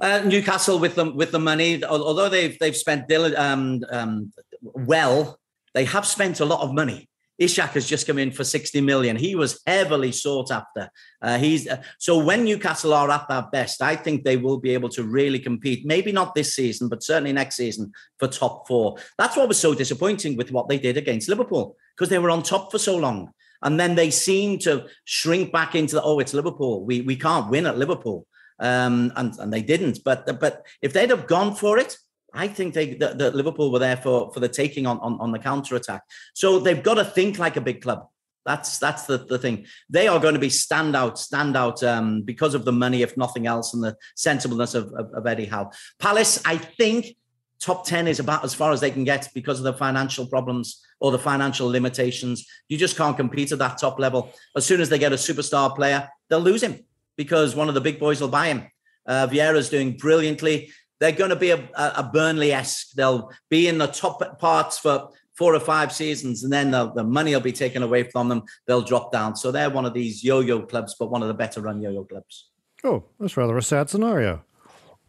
[0.00, 4.32] Uh, Newcastle with them with the money, although they've they've spent um, um,
[4.62, 5.38] well,
[5.74, 7.08] they have spent a lot of money.
[7.42, 9.16] Isak has just come in for 60 million.
[9.16, 10.90] He was heavily sought after.
[11.20, 14.74] Uh, he's uh, so when Newcastle are at their best, I think they will be
[14.74, 15.84] able to really compete.
[15.84, 18.96] Maybe not this season, but certainly next season for top four.
[19.18, 22.42] That's what was so disappointing with what they did against Liverpool because they were on
[22.42, 26.34] top for so long, and then they seem to shrink back into the oh, it's
[26.34, 26.84] Liverpool.
[26.84, 28.26] We we can't win at Liverpool.
[28.60, 30.00] Um, and, and they didn't.
[30.04, 31.96] But but if they'd have gone for it,
[32.34, 35.32] I think they that, that Liverpool were there for for the taking on, on on
[35.32, 36.02] the counter attack.
[36.34, 38.08] So they've got to think like a big club.
[38.44, 39.66] That's that's the, the thing.
[39.88, 43.74] They are going to be standout, standout um, because of the money, if nothing else,
[43.74, 45.70] and the sensibleness of, of, of Eddie Howe.
[46.00, 47.16] Palace, I think,
[47.60, 50.82] top 10 is about as far as they can get because of the financial problems
[51.00, 52.46] or the financial limitations.
[52.68, 54.32] You just can't compete at that top level.
[54.56, 56.80] As soon as they get a superstar player, they'll lose him
[57.16, 58.66] because one of the big boys will buy him.
[59.06, 62.92] Uh, Vieira's doing brilliantly they're going to be a, a Burnley esque.
[62.92, 67.02] They'll be in the top parts for four or five seasons, and then the, the
[67.02, 68.44] money will be taken away from them.
[68.68, 69.34] They'll drop down.
[69.34, 71.90] So they're one of these yo yo clubs, but one of the better run yo
[71.90, 72.50] yo clubs.
[72.84, 74.44] Oh, that's rather a sad scenario.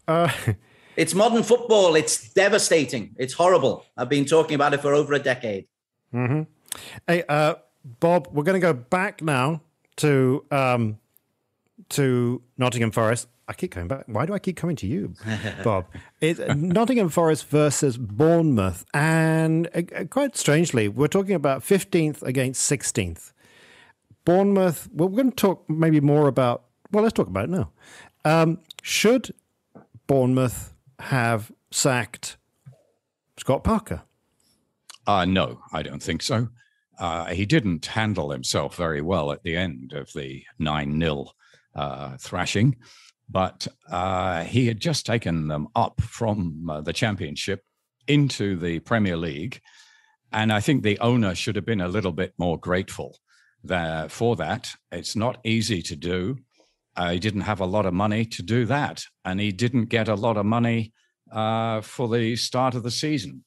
[0.08, 0.32] Uh,
[0.96, 1.94] it's modern football.
[1.94, 3.14] It's devastating.
[3.16, 3.86] It's horrible.
[3.96, 5.68] I've been talking about it for over a decade.
[6.12, 6.42] Mm-hmm.
[7.06, 7.54] Hey, uh,
[7.84, 9.62] Bob, we're going to go back now
[9.98, 10.98] to um,
[11.90, 13.28] to Nottingham Forest.
[13.46, 14.04] I keep coming back.
[14.06, 15.14] Why do I keep coming to you,
[15.64, 15.86] Bob?
[16.20, 22.62] It's Nottingham Forest versus Bournemouth, and uh, uh quite strangely, we're talking about fifteenth against
[22.62, 23.32] sixteenth.
[24.24, 24.88] Bournemouth.
[24.92, 26.64] Well, we're going to talk maybe more about.
[26.90, 27.70] Well, let's talk about it now.
[28.24, 29.34] Um, should
[30.06, 32.38] Bournemouth have sacked
[33.36, 34.02] Scott Parker?
[35.06, 36.48] Uh, no, I don't think so.
[36.98, 41.26] Uh, he didn't handle himself very well at the end of the 9 0
[41.74, 42.76] uh, thrashing
[43.28, 47.62] but uh, he had just taken them up from uh, the championship
[48.06, 49.60] into the Premier League.
[50.32, 53.16] And I think the owner should have been a little bit more grateful
[53.62, 54.74] there for that.
[54.92, 56.38] It's not easy to do.
[56.96, 60.08] Uh, he didn't have a lot of money to do that, and he didn't get
[60.08, 60.92] a lot of money
[61.32, 63.44] uh, for the start of the season.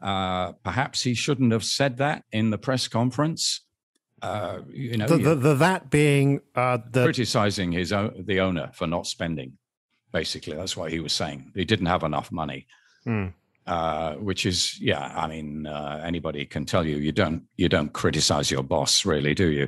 [0.00, 3.65] Uh, perhaps he shouldn't have said that in the press conference.
[4.22, 8.70] Uh, you know, the, the, the, that being uh, the criticizing his own, the owner
[8.74, 9.58] for not spending.
[10.12, 11.52] Basically, that's what he was saying.
[11.54, 12.66] He didn't have enough money.
[13.04, 13.26] Hmm.
[13.66, 17.92] Uh, which is yeah i mean uh, anybody can tell you you don't you don't
[17.92, 19.66] criticize your boss really do you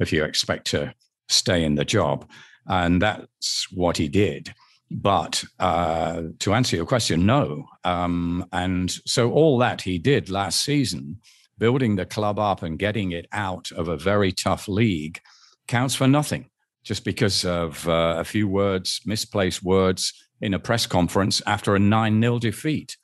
[0.00, 0.94] if you expect to
[1.28, 2.26] stay in the job
[2.68, 4.54] and that's what he did
[4.90, 10.64] but uh, to answer your question no um, and so all that he did last
[10.64, 11.20] season
[11.58, 15.20] building the club up and getting it out of a very tough league
[15.68, 16.48] counts for nothing
[16.82, 21.78] just because of uh, a few words misplaced words in a press conference after a
[21.78, 22.96] 9-0 defeat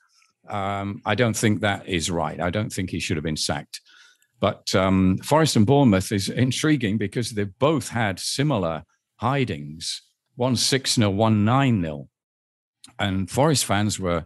[0.51, 2.41] um, I don't think that is right.
[2.41, 3.81] I don't think he should have been sacked.
[4.41, 8.85] But um, Forest and Bournemouth is intriguing because they've both had similar
[9.17, 10.03] hidings
[10.37, 12.09] one 6 0, one 9 0.
[12.99, 14.25] And Forest fans were,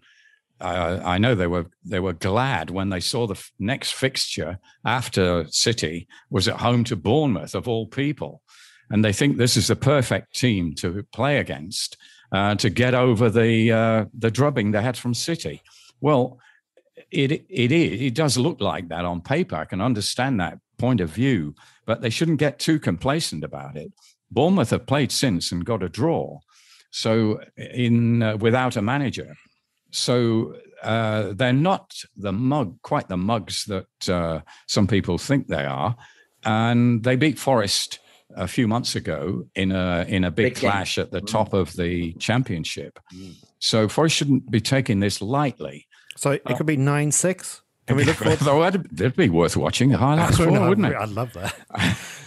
[0.65, 4.59] uh, I know they were, they were glad when they saw the f- next fixture
[4.85, 8.43] after City was at home to Bournemouth, of all people.
[8.91, 11.97] And they think this is the perfect team to play against
[12.33, 15.63] uh, to get over the, uh, the drubbing they had from City.
[16.01, 16.39] Well,
[17.11, 19.57] it it is it does look like that on paper.
[19.57, 21.55] I can understand that point of view,
[21.87, 23.93] but they shouldn't get too complacent about it.
[24.31, 26.39] Bournemouth have played since and got a draw,
[26.91, 29.37] so in uh, without a manager,
[29.95, 35.65] so uh, they're not the mug quite the mugs that uh, some people think they
[35.65, 35.97] are,
[36.45, 38.01] and they beat Forest
[38.37, 41.27] a few months ago in a in a big, big clash at the mm.
[41.27, 42.99] top of the championship.
[43.15, 43.35] Mm.
[43.61, 45.87] So Forest shouldn't be taking this lightly.
[46.17, 47.63] So it could be nine six.
[47.87, 50.89] Can we look for Though that'd, that'd be worth watching the highlights for, no, wouldn't
[50.89, 50.97] it?
[50.97, 51.55] I'd love that.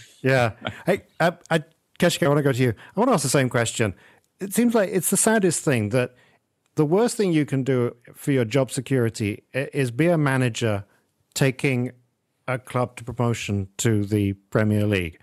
[0.21, 0.51] yeah.
[0.85, 1.63] Hey, uh, I,
[1.99, 2.73] Keshika, I want to go to you.
[2.95, 3.93] I want to ask the same question.
[4.39, 6.13] It seems like it's the saddest thing that
[6.77, 10.85] the worst thing you can do for your job security is be a manager
[11.33, 11.91] taking
[12.47, 15.19] a club to promotion to the Premier League.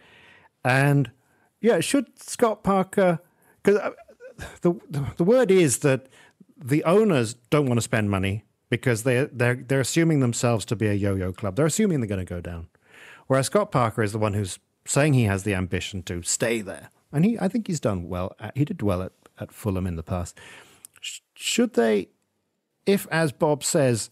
[0.64, 1.12] And
[1.60, 3.20] yeah, should Scott Parker,
[3.62, 3.90] because uh,
[4.62, 4.74] the,
[5.16, 6.08] the, word is that
[6.58, 10.88] the owners don't want to spend money because they they're they're assuming themselves to be
[10.88, 11.56] a yo-yo club.
[11.56, 12.68] They're assuming they're going to go down.
[13.28, 16.90] Whereas Scott Parker is the one who's saying he has the ambition to stay there,
[17.12, 18.34] and he I think he's done well.
[18.40, 20.38] At, he did well at, at Fulham in the past.
[21.34, 22.08] Sh- should they,
[22.86, 24.10] if as Bob says,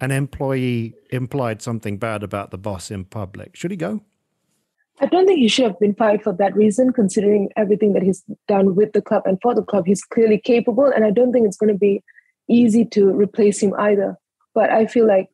[0.00, 4.02] an employee implied something bad about the boss in public, should he go?
[5.00, 8.22] I don't think he should have been fired for that reason, considering everything that he's
[8.46, 9.86] done with the club and for the club.
[9.86, 12.02] He's clearly capable, and I don't think it's going to be
[12.48, 14.16] easy to replace him either.
[14.54, 15.30] But I feel like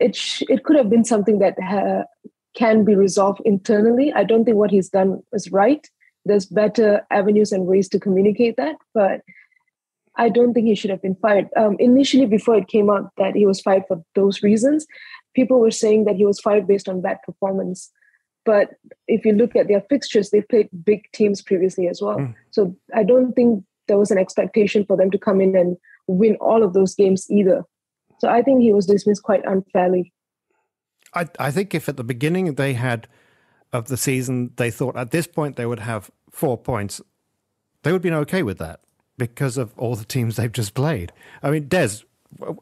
[0.00, 2.04] it sh- it could have been something that ha-
[2.54, 4.12] can be resolved internally.
[4.12, 5.86] I don't think what he's done is right.
[6.26, 9.22] There's better avenues and ways to communicate that, but
[10.16, 11.48] I don't think he should have been fired.
[11.56, 14.86] Um, initially, before it came out that he was fired for those reasons,
[15.34, 17.90] people were saying that he was fired based on bad performance.
[18.44, 18.70] But
[19.08, 22.18] if you look at their fixtures, they played big teams previously as well.
[22.18, 22.34] Mm.
[22.50, 26.36] So I don't think there was an expectation for them to come in and win
[26.36, 27.64] all of those games either.
[28.18, 30.12] So I think he was dismissed quite unfairly.
[31.12, 33.08] I, I think if at the beginning they had
[33.72, 37.00] of the season, they thought at this point they would have four points,
[37.82, 38.80] they would have been okay with that
[39.18, 41.12] because of all the teams they've just played.
[41.42, 42.02] I mean, Des,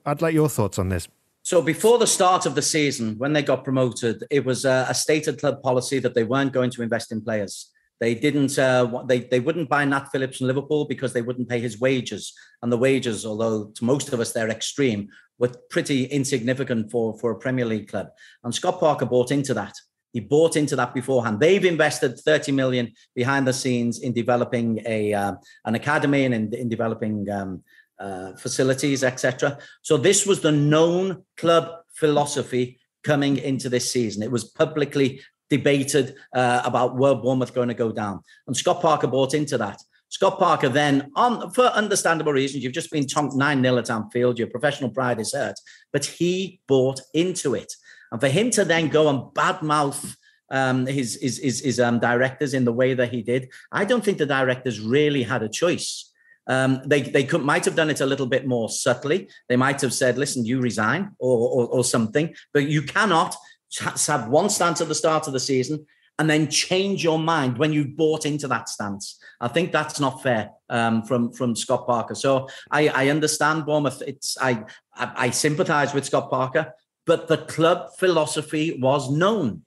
[0.06, 1.08] I'd like your thoughts on this.
[1.42, 4.94] So before the start of the season, when they got promoted, it was a, a
[4.94, 7.70] stated club policy that they weren't going to invest in players.
[8.00, 8.58] They didn't.
[8.58, 12.32] Uh, they they wouldn't buy Nat Phillips from Liverpool because they wouldn't pay his wages,
[12.60, 17.30] and the wages, although to most of us they're extreme, were pretty insignificant for for
[17.30, 18.08] a Premier League club.
[18.42, 19.74] And Scott Parker bought into that.
[20.14, 21.40] He bought into that beforehand.
[21.40, 25.32] They've invested 30 million behind the scenes in developing a uh,
[25.66, 27.62] an academy and in, in developing um,
[27.98, 29.58] uh, facilities, etc.
[29.82, 34.22] So this was the known club philosophy coming into this season.
[34.22, 38.20] It was publicly debated uh, about where Bournemouth going to go down.
[38.46, 39.78] And Scott Parker bought into that.
[40.08, 44.38] Scott Parker then, on for understandable reasons, you've just been tonked 9 0 at Anfield,
[44.38, 45.56] your professional pride is hurt,
[45.92, 47.72] but he bought into it.
[48.14, 50.14] And for him to then go and badmouth
[50.48, 54.04] um, his, his, his, his um, directors in the way that he did, I don't
[54.04, 56.12] think the directors really had a choice.
[56.46, 59.28] Um, they they could, might have done it a little bit more subtly.
[59.48, 62.34] They might have said, "Listen, you resign," or, or, or something.
[62.52, 63.34] But you cannot
[63.80, 65.84] have one stance at the start of the season
[66.20, 69.18] and then change your mind when you've bought into that stance.
[69.40, 72.14] I think that's not fair um, from from Scott Parker.
[72.14, 74.02] So I, I understand Bournemouth.
[74.06, 76.74] It's I, I I sympathise with Scott Parker,
[77.04, 79.62] but the club philosophy was known.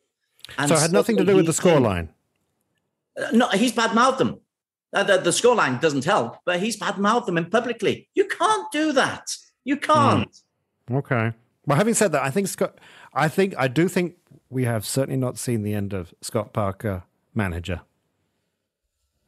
[0.57, 2.09] And so it had nothing to do with the scoreline.
[3.17, 4.39] Uh, no, he's bad mouthed them.
[4.93, 8.07] Uh, the, the scoreline doesn't help, but he's bad mouthed them in publicly.
[8.13, 9.35] You can't do that.
[9.63, 10.31] You can't.
[10.89, 10.97] Mm.
[10.97, 11.33] Okay.
[11.65, 12.79] Well, having said that, I think Scott,
[13.13, 14.15] I think I do think
[14.49, 17.03] we have certainly not seen the end of Scott Parker,
[17.35, 17.81] manager.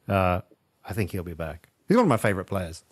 [0.08, 0.40] Uh,
[0.84, 1.68] I think he'll be back.
[1.86, 2.84] He's one of my favorite players.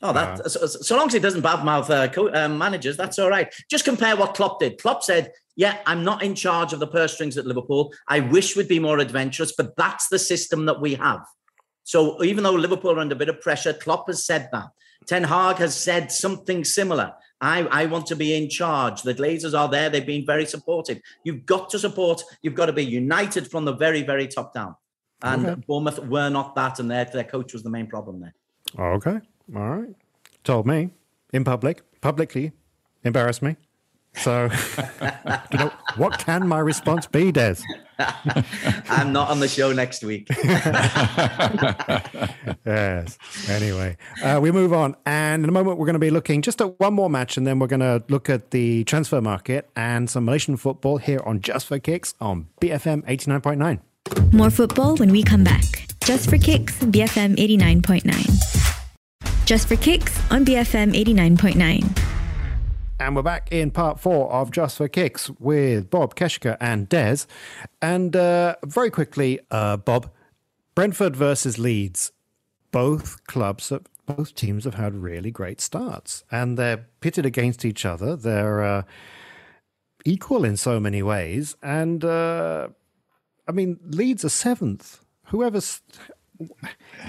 [0.00, 3.18] Oh, that uh, so, so, long as he doesn't badmouth uh, co- uh, managers, that's
[3.18, 3.52] all right.
[3.68, 4.80] Just compare what Klopp did.
[4.80, 7.92] Klopp said, "Yeah, I'm not in charge of the purse strings at Liverpool.
[8.06, 11.24] I wish we'd be more adventurous, but that's the system that we have."
[11.82, 14.68] So even though Liverpool are under a bit of pressure, Klopp has said that.
[15.06, 17.14] Ten Hag has said something similar.
[17.40, 19.02] I, I want to be in charge.
[19.02, 19.88] The Glazers are there.
[19.88, 21.00] They've been very supportive.
[21.24, 22.22] You've got to support.
[22.42, 24.74] You've got to be united from the very, very top down.
[25.22, 25.62] And okay.
[25.66, 28.34] Bournemouth were not that, and their, their coach was the main problem there.
[28.78, 29.20] Okay.
[29.54, 29.94] All right.
[30.44, 30.90] Told me
[31.32, 32.52] in public, publicly,
[33.04, 33.56] embarrassed me.
[34.14, 34.48] So,
[35.52, 37.56] you know, what can my response be, Des?
[38.88, 40.28] I'm not on the show next week.
[42.66, 43.18] yes.
[43.48, 44.96] Anyway, uh, we move on.
[45.04, 47.46] And in a moment, we're going to be looking just at one more match, and
[47.46, 51.40] then we're going to look at the transfer market and some Malaysian football here on
[51.40, 54.32] Just for Kicks on BFM 89.9.
[54.32, 55.86] More football when we come back.
[56.04, 58.67] Just for Kicks, BFM 89.9.
[59.48, 61.98] Just for Kicks on BFM 89.9.
[63.00, 67.20] And we're back in part four of Just for Kicks with Bob Keshika and Des.
[67.80, 70.10] And uh, very quickly, uh, Bob,
[70.74, 72.12] Brentford versus Leeds.
[72.72, 77.86] Both clubs, have, both teams have had really great starts, and they're pitted against each
[77.86, 78.16] other.
[78.16, 78.82] They're uh,
[80.04, 82.68] equal in so many ways, and uh,
[83.48, 85.02] I mean, Leeds are seventh.
[85.28, 85.80] Whoever's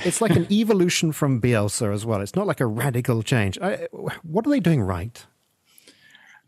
[0.06, 2.22] it's like an evolution from Bielsa as well.
[2.22, 3.58] It's not like a radical change.
[3.60, 3.88] I,
[4.24, 5.26] what are they doing right?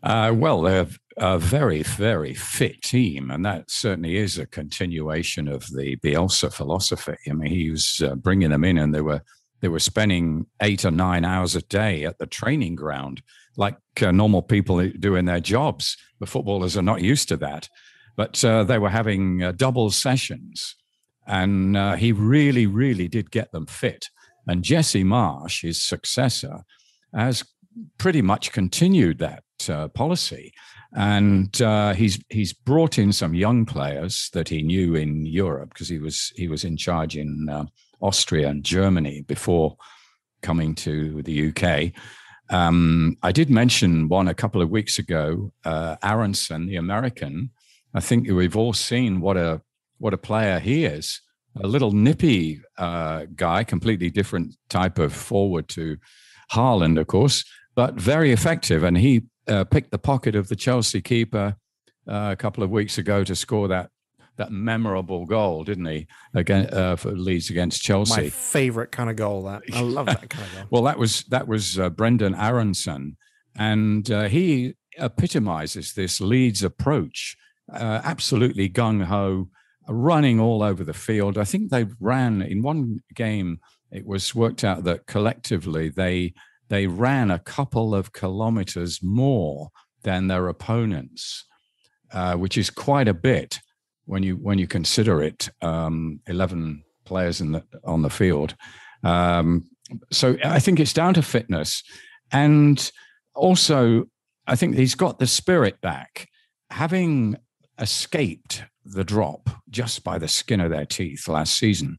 [0.02, 5.68] Uh, well, they're a very, very fit team, and that certainly is a continuation of
[5.68, 7.16] the Bielsa philosophy.
[7.28, 9.22] I mean, he was uh, bringing them in, and they were
[9.60, 13.22] they were spending eight or nine hours a day at the training ground,
[13.56, 15.96] like uh, normal people doing their jobs.
[16.18, 17.68] The footballers are not used to that,
[18.16, 20.74] but uh, they were having uh, double sessions,
[21.26, 24.08] and uh, he really, really did get them fit.
[24.46, 26.64] And Jesse Marsch, his successor,
[27.14, 27.44] has
[27.98, 30.52] pretty much continued that uh, policy.
[30.94, 35.88] And uh, he's he's brought in some young players that he knew in Europe because
[35.88, 37.64] he was he was in charge in uh,
[38.00, 39.76] Austria and Germany before
[40.42, 41.92] coming to the UK.
[42.50, 47.50] Um, I did mention one a couple of weeks ago, uh, Aaronson, the American.
[47.94, 49.62] I think we've all seen what a
[50.02, 51.20] what a player he is.
[51.62, 55.96] A little nippy uh, guy, completely different type of forward to
[56.52, 57.44] Haaland, of course,
[57.76, 58.82] but very effective.
[58.82, 61.56] And he uh, picked the pocket of the Chelsea keeper
[62.08, 63.90] uh, a couple of weeks ago to score that
[64.38, 66.06] that memorable goal, didn't he?
[66.34, 68.22] Again uh, for Leeds against Chelsea.
[68.22, 69.42] My favourite kind of goal.
[69.42, 70.64] That I love that kind of goal.
[70.70, 73.18] well, that was that was uh, Brenden Aaronson,
[73.56, 77.36] and uh, he epitomises this Leeds approach.
[77.72, 79.48] Uh, absolutely gung ho,
[79.88, 81.38] running all over the field.
[81.38, 83.60] I think they ran in one game.
[83.90, 86.34] It was worked out that collectively they
[86.68, 89.68] they ran a couple of kilometers more
[90.04, 91.44] than their opponents,
[92.12, 93.60] uh, which is quite a bit
[94.06, 95.48] when you when you consider it.
[95.60, 98.54] Um, Eleven players in the on the field,
[99.04, 99.64] um,
[100.10, 101.82] so I think it's down to fitness,
[102.30, 102.90] and
[103.34, 104.04] also
[104.46, 106.28] I think he's got the spirit back,
[106.70, 107.36] having
[107.78, 111.98] escaped the drop just by the skin of their teeth last season.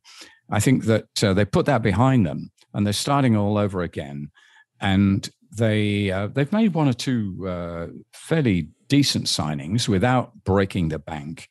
[0.49, 4.31] I think that uh, they put that behind them and they're starting all over again
[4.79, 10.99] and they uh, they've made one or two uh, fairly decent signings without breaking the
[10.99, 11.47] bank,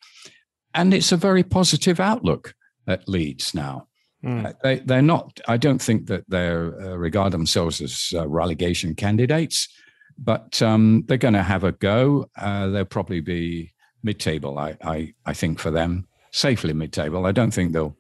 [0.74, 2.54] and it's a very positive outlook
[2.86, 3.86] at Leeds now.
[4.24, 4.54] Mm.
[4.62, 5.40] They they're not.
[5.48, 9.68] I don't think that they uh, regard themselves as uh, relegation candidates,
[10.18, 12.26] but um, they're going to have a go.
[12.36, 13.71] Uh, they'll probably be
[14.02, 14.58] mid-table.
[14.58, 17.26] I, I I think for them safely mid-table.
[17.26, 17.96] I don't think they'll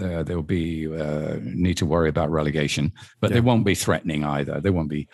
[0.00, 3.34] uh, they'll be uh, need to worry about relegation, but yeah.
[3.34, 4.60] they won't be threatening either.
[4.60, 5.08] They won't be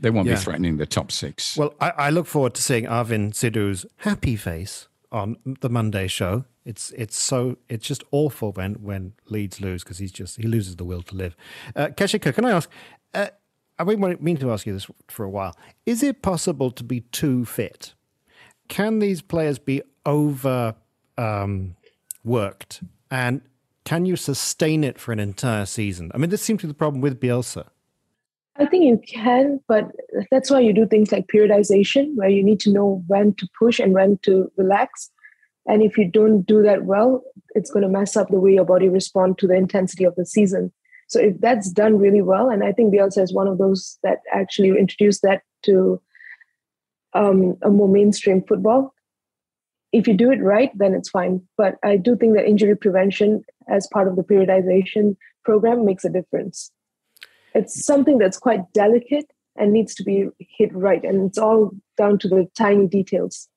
[0.00, 0.34] they won't yeah.
[0.34, 1.56] be threatening the top six.
[1.56, 6.44] Well, I, I, look forward to seeing Arvin Sidhu's happy face on the Monday show.
[6.64, 10.76] It's it's so it's just awful when when Leeds lose because he's just he loses
[10.76, 11.36] the will to live.
[11.74, 12.70] Uh, Keshika, can I ask?
[13.14, 13.28] Uh,
[13.78, 15.56] I've been meaning to ask you this for a while.
[15.86, 17.94] Is it possible to be too fit?
[18.68, 20.74] Can these players be over
[21.16, 21.76] um,
[22.24, 23.40] worked and
[23.84, 26.10] can you sustain it for an entire season?
[26.14, 27.68] I mean, this seems to be the problem with Bielsa.
[28.56, 29.90] I think you can, but
[30.30, 33.78] that's why you do things like periodization, where you need to know when to push
[33.78, 35.10] and when to relax.
[35.66, 37.22] And if you don't do that well,
[37.54, 40.26] it's going to mess up the way your body respond to the intensity of the
[40.26, 40.72] season.
[41.06, 44.18] So if that's done really well, and I think Bielsa is one of those that
[44.34, 46.00] actually introduced that to
[47.14, 48.94] um, a more mainstream football.
[49.92, 51.42] If you do it right, then it's fine.
[51.56, 56.10] But I do think that injury prevention as part of the periodization program makes a
[56.10, 56.70] difference.
[57.54, 62.18] It's something that's quite delicate and needs to be hit right, and it's all down
[62.20, 63.48] to the tiny details.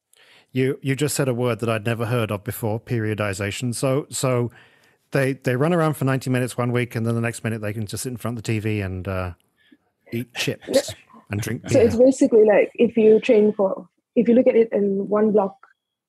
[0.51, 3.75] You you just said a word that I'd never heard of before, periodization.
[3.75, 4.51] So so
[5.11, 7.73] they they run around for 90 minutes one week and then the next minute they
[7.73, 9.33] can just sit in front of the TV and uh,
[10.11, 10.93] eat chips
[11.31, 11.71] and drink beer.
[11.71, 15.31] So it's basically like if you train for if you look at it in one
[15.31, 15.55] block,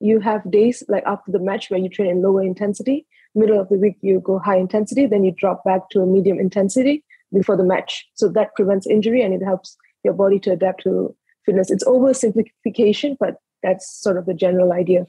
[0.00, 3.68] you have days like after the match where you train in lower intensity, middle of
[3.68, 7.56] the week you go high intensity, then you drop back to a medium intensity before
[7.56, 8.06] the match.
[8.14, 11.14] So that prevents injury and it helps your body to adapt to
[11.46, 11.70] fitness.
[11.70, 15.06] It's oversimplification, but that's sort of the general idea.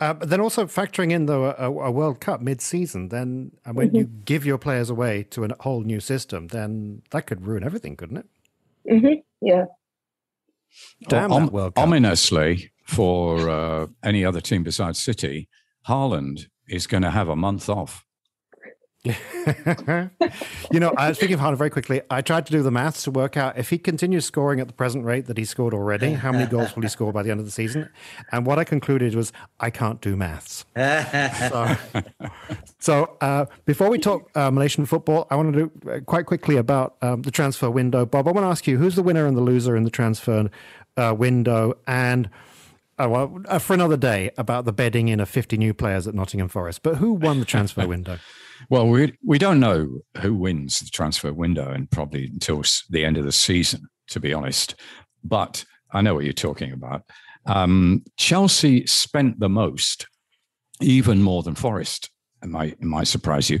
[0.00, 3.88] Uh, but then also factoring in the a, a World Cup mid-season, then uh, when
[3.88, 3.96] mm-hmm.
[3.96, 7.96] you give your players away to a whole new system, then that could ruin everything,
[7.96, 8.26] couldn't it?
[8.90, 9.20] Mm-hmm.
[9.40, 9.64] Yeah.
[11.08, 11.84] Damn that World Cup.
[11.84, 15.48] Ominously, for uh, any other team besides City,
[15.88, 18.04] Haaland is going to have a month off.
[19.04, 22.02] You know, I was thinking of Haaland very quickly.
[22.08, 24.72] I tried to do the maths to work out if he continues scoring at the
[24.72, 27.40] present rate that he scored already, how many goals will he score by the end
[27.40, 27.88] of the season?
[28.30, 30.64] And what I concluded was I can't do maths.
[30.76, 31.76] so,
[32.78, 36.56] so uh, before we talk uh, Malaysian football, I want to do uh, quite quickly
[36.56, 38.06] about um, the transfer window.
[38.06, 40.48] Bob, I want to ask you who's the winner and the loser in the transfer
[40.96, 41.74] uh, window?
[41.88, 42.30] And
[42.98, 46.14] Oh, well, uh, for another day about the bedding in of 50 new players at
[46.14, 46.82] Nottingham Forest.
[46.82, 48.18] But who won the transfer window?
[48.68, 53.16] Well, we we don't know who wins the transfer window, and probably until the end
[53.16, 54.74] of the season, to be honest.
[55.24, 57.02] But I know what you're talking about.
[57.46, 60.06] Um, Chelsea spent the most,
[60.80, 62.10] even more than Forest.
[62.42, 63.60] It might it might surprise you.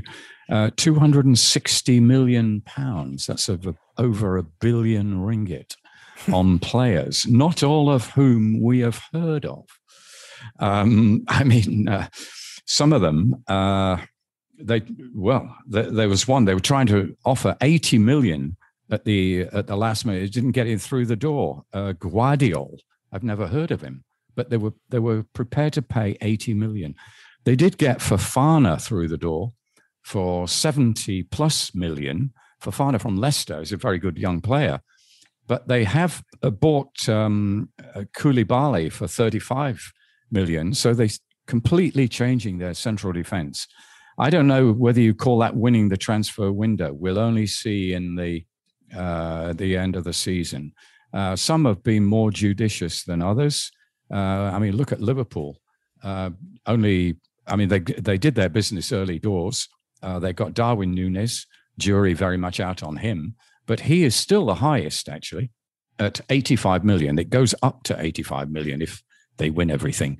[0.50, 3.26] Uh, 260 million pounds.
[3.26, 5.76] That's over, over a billion ringgit
[6.32, 9.64] on players, not all of whom we have heard of.
[10.58, 12.08] Um, I mean, uh,
[12.66, 13.42] some of them.
[13.46, 13.98] Uh,
[14.58, 14.82] they
[15.14, 18.56] well, there was one they were trying to offer 80 million
[18.90, 20.22] at the at the last minute.
[20.22, 21.64] It didn't get in through the door.
[21.72, 22.78] Uh, Gvardiol,
[23.12, 24.04] I've never heard of him,
[24.36, 26.94] but they were they were prepared to pay 80 million.
[27.44, 29.52] They did get Fofana through the door
[30.02, 32.32] for 70 plus million.
[32.62, 34.80] Fofana from Leicester is a very good young player,
[35.46, 37.68] but they have uh, bought um,
[38.16, 39.92] Koulibaly for 35
[40.30, 40.74] million.
[40.74, 41.08] So they're
[41.46, 43.66] completely changing their central defense.
[44.18, 46.92] I don't know whether you call that winning the transfer window.
[46.92, 48.44] We'll only see in the
[48.94, 50.72] uh, the end of the season.
[51.14, 53.70] Uh, some have been more judicious than others.
[54.12, 55.58] Uh, I mean, look at Liverpool.
[56.02, 56.30] Uh,
[56.66, 57.16] only,
[57.46, 59.68] I mean, they they did their business early doors.
[60.02, 61.46] Uh, they got Darwin Nunez.
[61.78, 63.34] Jury very much out on him,
[63.66, 65.50] but he is still the highest actually
[65.98, 67.18] at 85 million.
[67.18, 69.02] It goes up to 85 million if
[69.36, 70.18] they win everything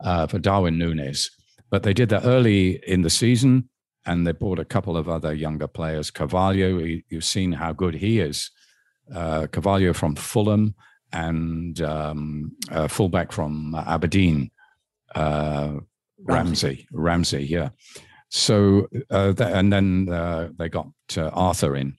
[0.00, 1.30] uh, for Darwin Nunez.
[1.70, 3.68] But they did that early in the season,
[4.06, 6.10] and they bought a couple of other younger players.
[6.10, 6.78] Carvalho,
[7.08, 8.50] you've seen how good he is.
[9.14, 9.46] Uh,
[9.92, 10.74] from Fulham
[11.12, 12.52] and um,
[12.88, 14.50] fullback from Aberdeen,
[15.14, 15.74] uh,
[16.18, 16.86] Ramsey.
[16.92, 17.70] Ramsey, yeah.
[18.30, 21.97] So, uh, th- and then uh, they got Arthur in.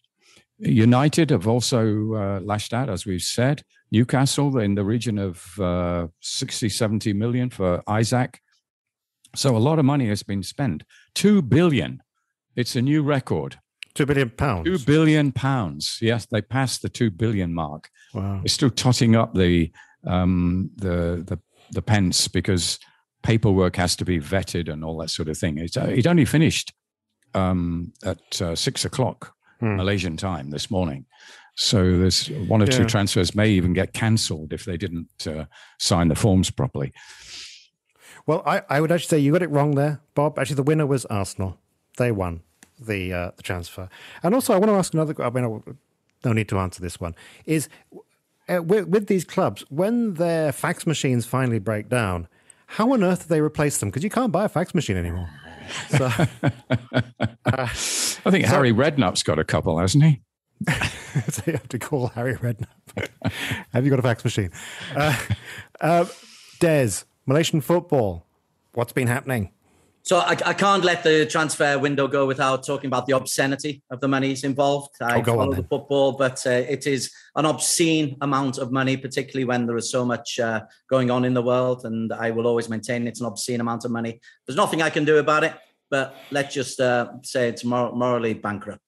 [0.60, 3.64] United have also uh, lashed out, as we've said.
[3.92, 8.40] Newcastle in the region of uh, 60, 70 million for Isak.
[9.36, 10.84] So a lot of money has been spent.
[11.16, 12.02] Two billion.
[12.56, 13.60] It's a new record.
[13.96, 14.66] Two billion pounds.
[14.66, 16.00] Two billion pounds.
[16.02, 17.90] Yes, they passed the two billion mark.
[18.14, 18.40] Wow.
[18.42, 19.72] They're still totting up the
[20.06, 21.40] um, the the
[21.72, 22.80] the pence because
[23.24, 25.58] paperwork has to be vetted and all that sort of thing.
[25.58, 26.74] It's, uh, it only finished
[27.34, 29.76] um, at uh, six o'clock hmm.
[29.76, 31.06] Malaysian time this morning.
[31.56, 32.78] So there's one or yeah.
[32.78, 35.46] two transfers may even get cancelled if they didn't uh,
[35.78, 36.94] sign the forms properly.
[38.26, 40.40] Well, I, I would actually say you got it wrong there, Bob.
[40.40, 41.58] Actually, the winner was Arsenal.
[41.98, 42.44] They won
[42.80, 43.90] the uh, the transfer.
[44.24, 45.22] And also, I want to ask another.
[45.22, 45.64] I mean,
[46.24, 47.16] no need to answer this one.
[47.46, 47.70] Is
[48.48, 52.28] uh, with, with, these clubs when their fax machines finally break down,
[52.68, 53.90] how on earth do they replace them?
[53.90, 55.30] Because you can't buy a fax machine anymore.
[55.90, 56.12] So,
[57.46, 57.68] uh,
[58.26, 60.22] I think so, Harry Redknapp's got a couple, hasn't he?
[61.30, 63.10] so you have to call Harry Redknapp.
[63.74, 64.52] have you got a fax machine?
[64.96, 65.18] Uh,
[65.82, 66.06] uh,
[66.60, 68.26] Des, Malaysian football.
[68.74, 69.52] What's been happening?
[70.04, 74.00] So I, I, can't let the transfer window go without talking about the obscenity of
[74.00, 74.96] the monies involved.
[75.02, 79.68] I follow the football, but uh, it is an obscene amount of money, particularly when
[79.68, 81.86] there is so much uh, going on in the world.
[81.86, 84.20] And I will always maintain it's an obscene amount of money.
[84.48, 85.54] There's nothing I can do about it,
[85.90, 88.84] but let's just uh, say it's mor- morally bankrupt.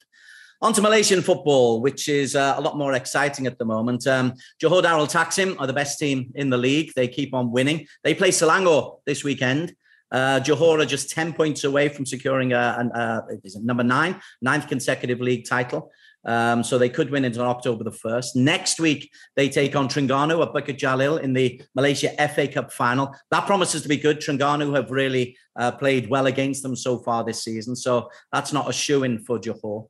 [0.64, 4.06] On to Malaysian football, which is uh, a lot more exciting at the moment.
[4.06, 6.92] Um, Johor Darul Ta'zim are the best team in the league.
[6.96, 7.88] They keep on winning.
[8.04, 9.74] They play Selangor this weekend.
[10.12, 14.68] Uh, Johor are just 10 points away from securing a, a, a number nine, ninth
[14.68, 15.92] consecutive league title.
[16.24, 18.36] Um, so they could win until October the 1st.
[18.36, 23.16] Next week, they take on Terengganu at Bukit Jalil in the Malaysia FA Cup final.
[23.32, 24.20] That promises to be good.
[24.20, 27.76] Terengganu have really uh, played well against them so far this season.
[27.76, 29.88] So that's not a shoe in for Johor.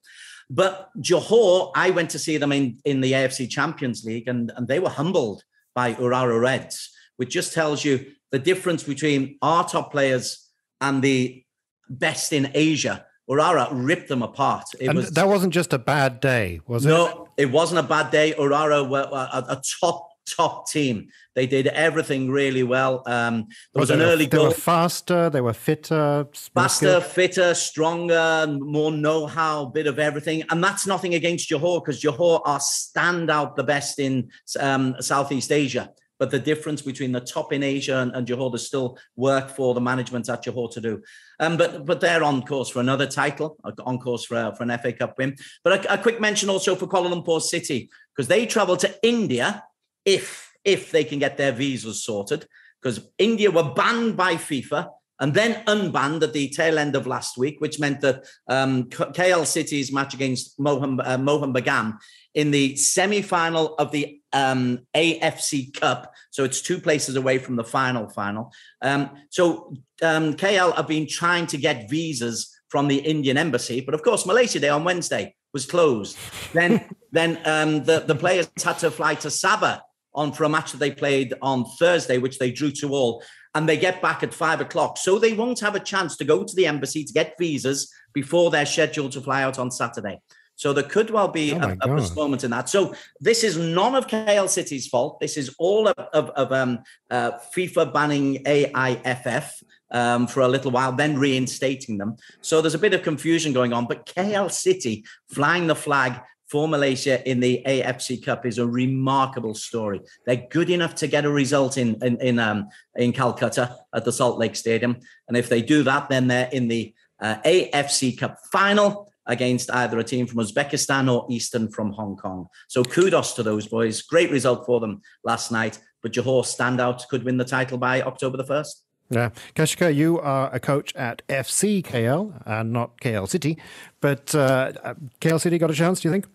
[0.49, 4.67] But Johor, I went to see them in, in the AFC Champions League and, and
[4.67, 9.91] they were humbled by Urawa Reds, which just tells you the difference between our top
[9.91, 11.43] players and the
[11.89, 13.05] best in Asia.
[13.29, 14.65] Urawa ripped them apart.
[14.79, 17.15] It and was, that wasn't just a bad day, was no, it?
[17.15, 18.33] No, it wasn't a bad day.
[18.37, 21.09] Urawa were a, a top top team.
[21.35, 23.03] They did everything really well.
[23.05, 24.43] Um, there was, was an early they goal.
[24.43, 30.43] They were faster, they were fitter, faster, fitter, stronger, more know-how, bit of everything.
[30.49, 35.91] And that's nothing against Johor because Johor are standout the best in um, Southeast Asia.
[36.21, 39.73] But the difference between the top in Asia and, and Johor, there's still work for
[39.73, 41.01] the management at Johor to do.
[41.39, 44.93] Um, but but they're on course for another title, on course for, for an FA
[44.93, 45.35] Cup win.
[45.63, 49.63] But a, a quick mention also for Kuala Lumpur City because they travel to India
[50.05, 52.45] if if they can get their visas sorted,
[52.79, 54.89] because India were banned by FIFA
[55.21, 59.45] and then unbanned at the tail end of last week, which meant that um, KL
[59.45, 61.91] City's match against Mohun, uh,
[62.33, 66.13] in the semi-final of the um, AFC Cup.
[66.31, 68.51] So it's two places away from the final final.
[68.81, 73.93] Um, so um, KL have been trying to get visas from the Indian embassy, but
[73.93, 76.17] of course Malaysia Day on Wednesday was closed.
[76.53, 79.81] Then then um, the the players had to fly to Sabah
[80.13, 83.67] on for a match that they played on Thursday, which they drew to all, and
[83.67, 84.97] they get back at five o'clock.
[84.97, 88.51] So they won't have a chance to go to the embassy to get visas before
[88.51, 90.19] they're scheduled to fly out on Saturday.
[90.55, 92.69] So there could well be oh a, a postponement in that.
[92.69, 95.19] So this is none of KL City's fault.
[95.19, 96.79] This is all of, of, of um,
[97.09, 99.63] uh, FIFA banning AIFF.
[99.93, 102.15] Um, for a little while, then reinstating them.
[102.39, 103.87] So there's a bit of confusion going on.
[103.87, 106.21] But KL City flying the flag
[106.51, 110.01] for Malaysia in the AFC Cup is a remarkable story.
[110.25, 114.11] They're good enough to get a result in in in, um, in Calcutta at the
[114.11, 114.97] Salt Lake Stadium,
[115.27, 119.97] and if they do that, then they're in the uh, AFC Cup final against either
[119.99, 122.47] a team from Uzbekistan or Eastern from Hong Kong.
[122.67, 124.01] So kudos to those boys.
[124.01, 125.79] Great result for them last night.
[126.01, 128.83] But Johor standout could win the title by October the first.
[129.11, 129.29] Yeah.
[129.55, 133.57] Keshika, you are a coach at FC KL and not KL City.
[133.99, 136.25] But uh, KL City got a chance, do you think?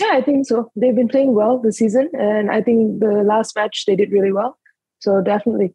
[0.00, 0.70] Yeah, I think so.
[0.76, 4.32] They've been playing well this season, and I think the last match they did really
[4.32, 4.58] well.
[5.00, 5.74] So definitely.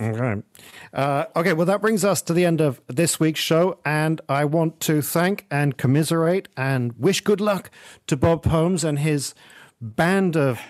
[0.00, 0.42] Okay.
[0.94, 3.78] Uh, okay, well, that brings us to the end of this week's show.
[3.84, 7.70] And I want to thank and commiserate and wish good luck
[8.06, 9.34] to Bob Holmes and his
[9.80, 10.60] band of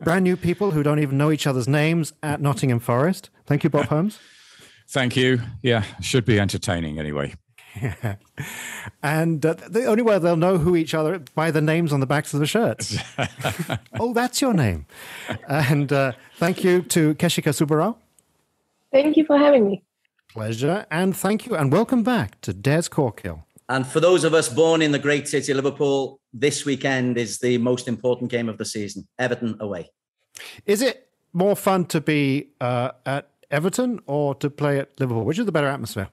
[0.00, 3.30] brand new people who don't even know each other's names at Nottingham Forest.
[3.46, 4.18] Thank you, Bob Holmes.
[4.88, 5.40] Thank you.
[5.62, 7.34] Yeah, should be entertaining anyway.
[7.80, 8.16] Yeah.
[9.04, 12.06] And uh, the only way they'll know who each other by the names on the
[12.06, 12.98] backs of the shirts.
[14.00, 14.86] oh, that's your name.
[15.48, 17.96] And uh, thank you to Keshika Subarao.
[18.92, 19.82] Thank you for having me.
[20.32, 20.86] Pleasure.
[20.90, 21.54] And thank you.
[21.54, 23.42] And welcome back to Des Corkill.
[23.68, 27.38] And for those of us born in the great city of Liverpool, this weekend is
[27.38, 29.90] the most important game of the season Everton away.
[30.66, 35.24] Is it more fun to be uh, at Everton or to play at Liverpool?
[35.24, 36.08] Which is the better atmosphere?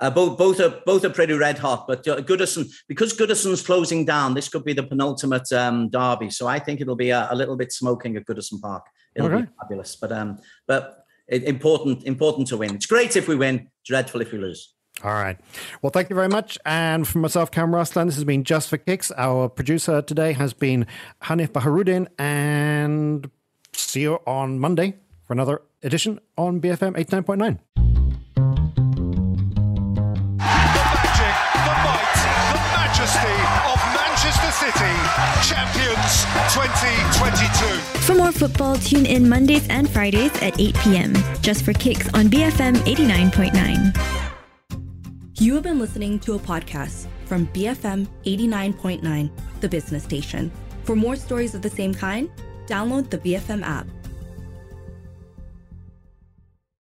[0.00, 4.04] Uh, both both are both are pretty red hot, but uh, Goodison because Goodison's closing
[4.04, 6.30] down, this could be the penultimate um, derby.
[6.30, 8.86] So I think it'll be a, a, little bit smoking at Goodison Park.
[9.16, 9.42] It'll okay.
[9.42, 10.38] be fabulous, but um,
[10.68, 12.76] but important important to win.
[12.76, 14.74] It's great if we win, dreadful if we lose.
[15.04, 15.38] All right.
[15.80, 16.58] Well, thank you very much.
[16.64, 19.12] And from myself, Kam Raslan, this has been Just for Kicks.
[19.16, 20.86] Our producer today has been
[21.22, 23.30] Hanif Baharudin, and
[23.72, 27.97] see you on Monday for another edition on BFM 89.9.
[34.58, 34.94] City,
[35.46, 37.78] champions 2022.
[38.00, 41.14] For more football, tune in Mondays and Fridays at 8 p.m.
[41.42, 45.40] Just for kicks on BFM 89.9.
[45.40, 49.30] You have been listening to a podcast from BFM 89.9,
[49.60, 50.50] the business station.
[50.82, 52.28] For more stories of the same kind,
[52.66, 53.86] download the BFM app.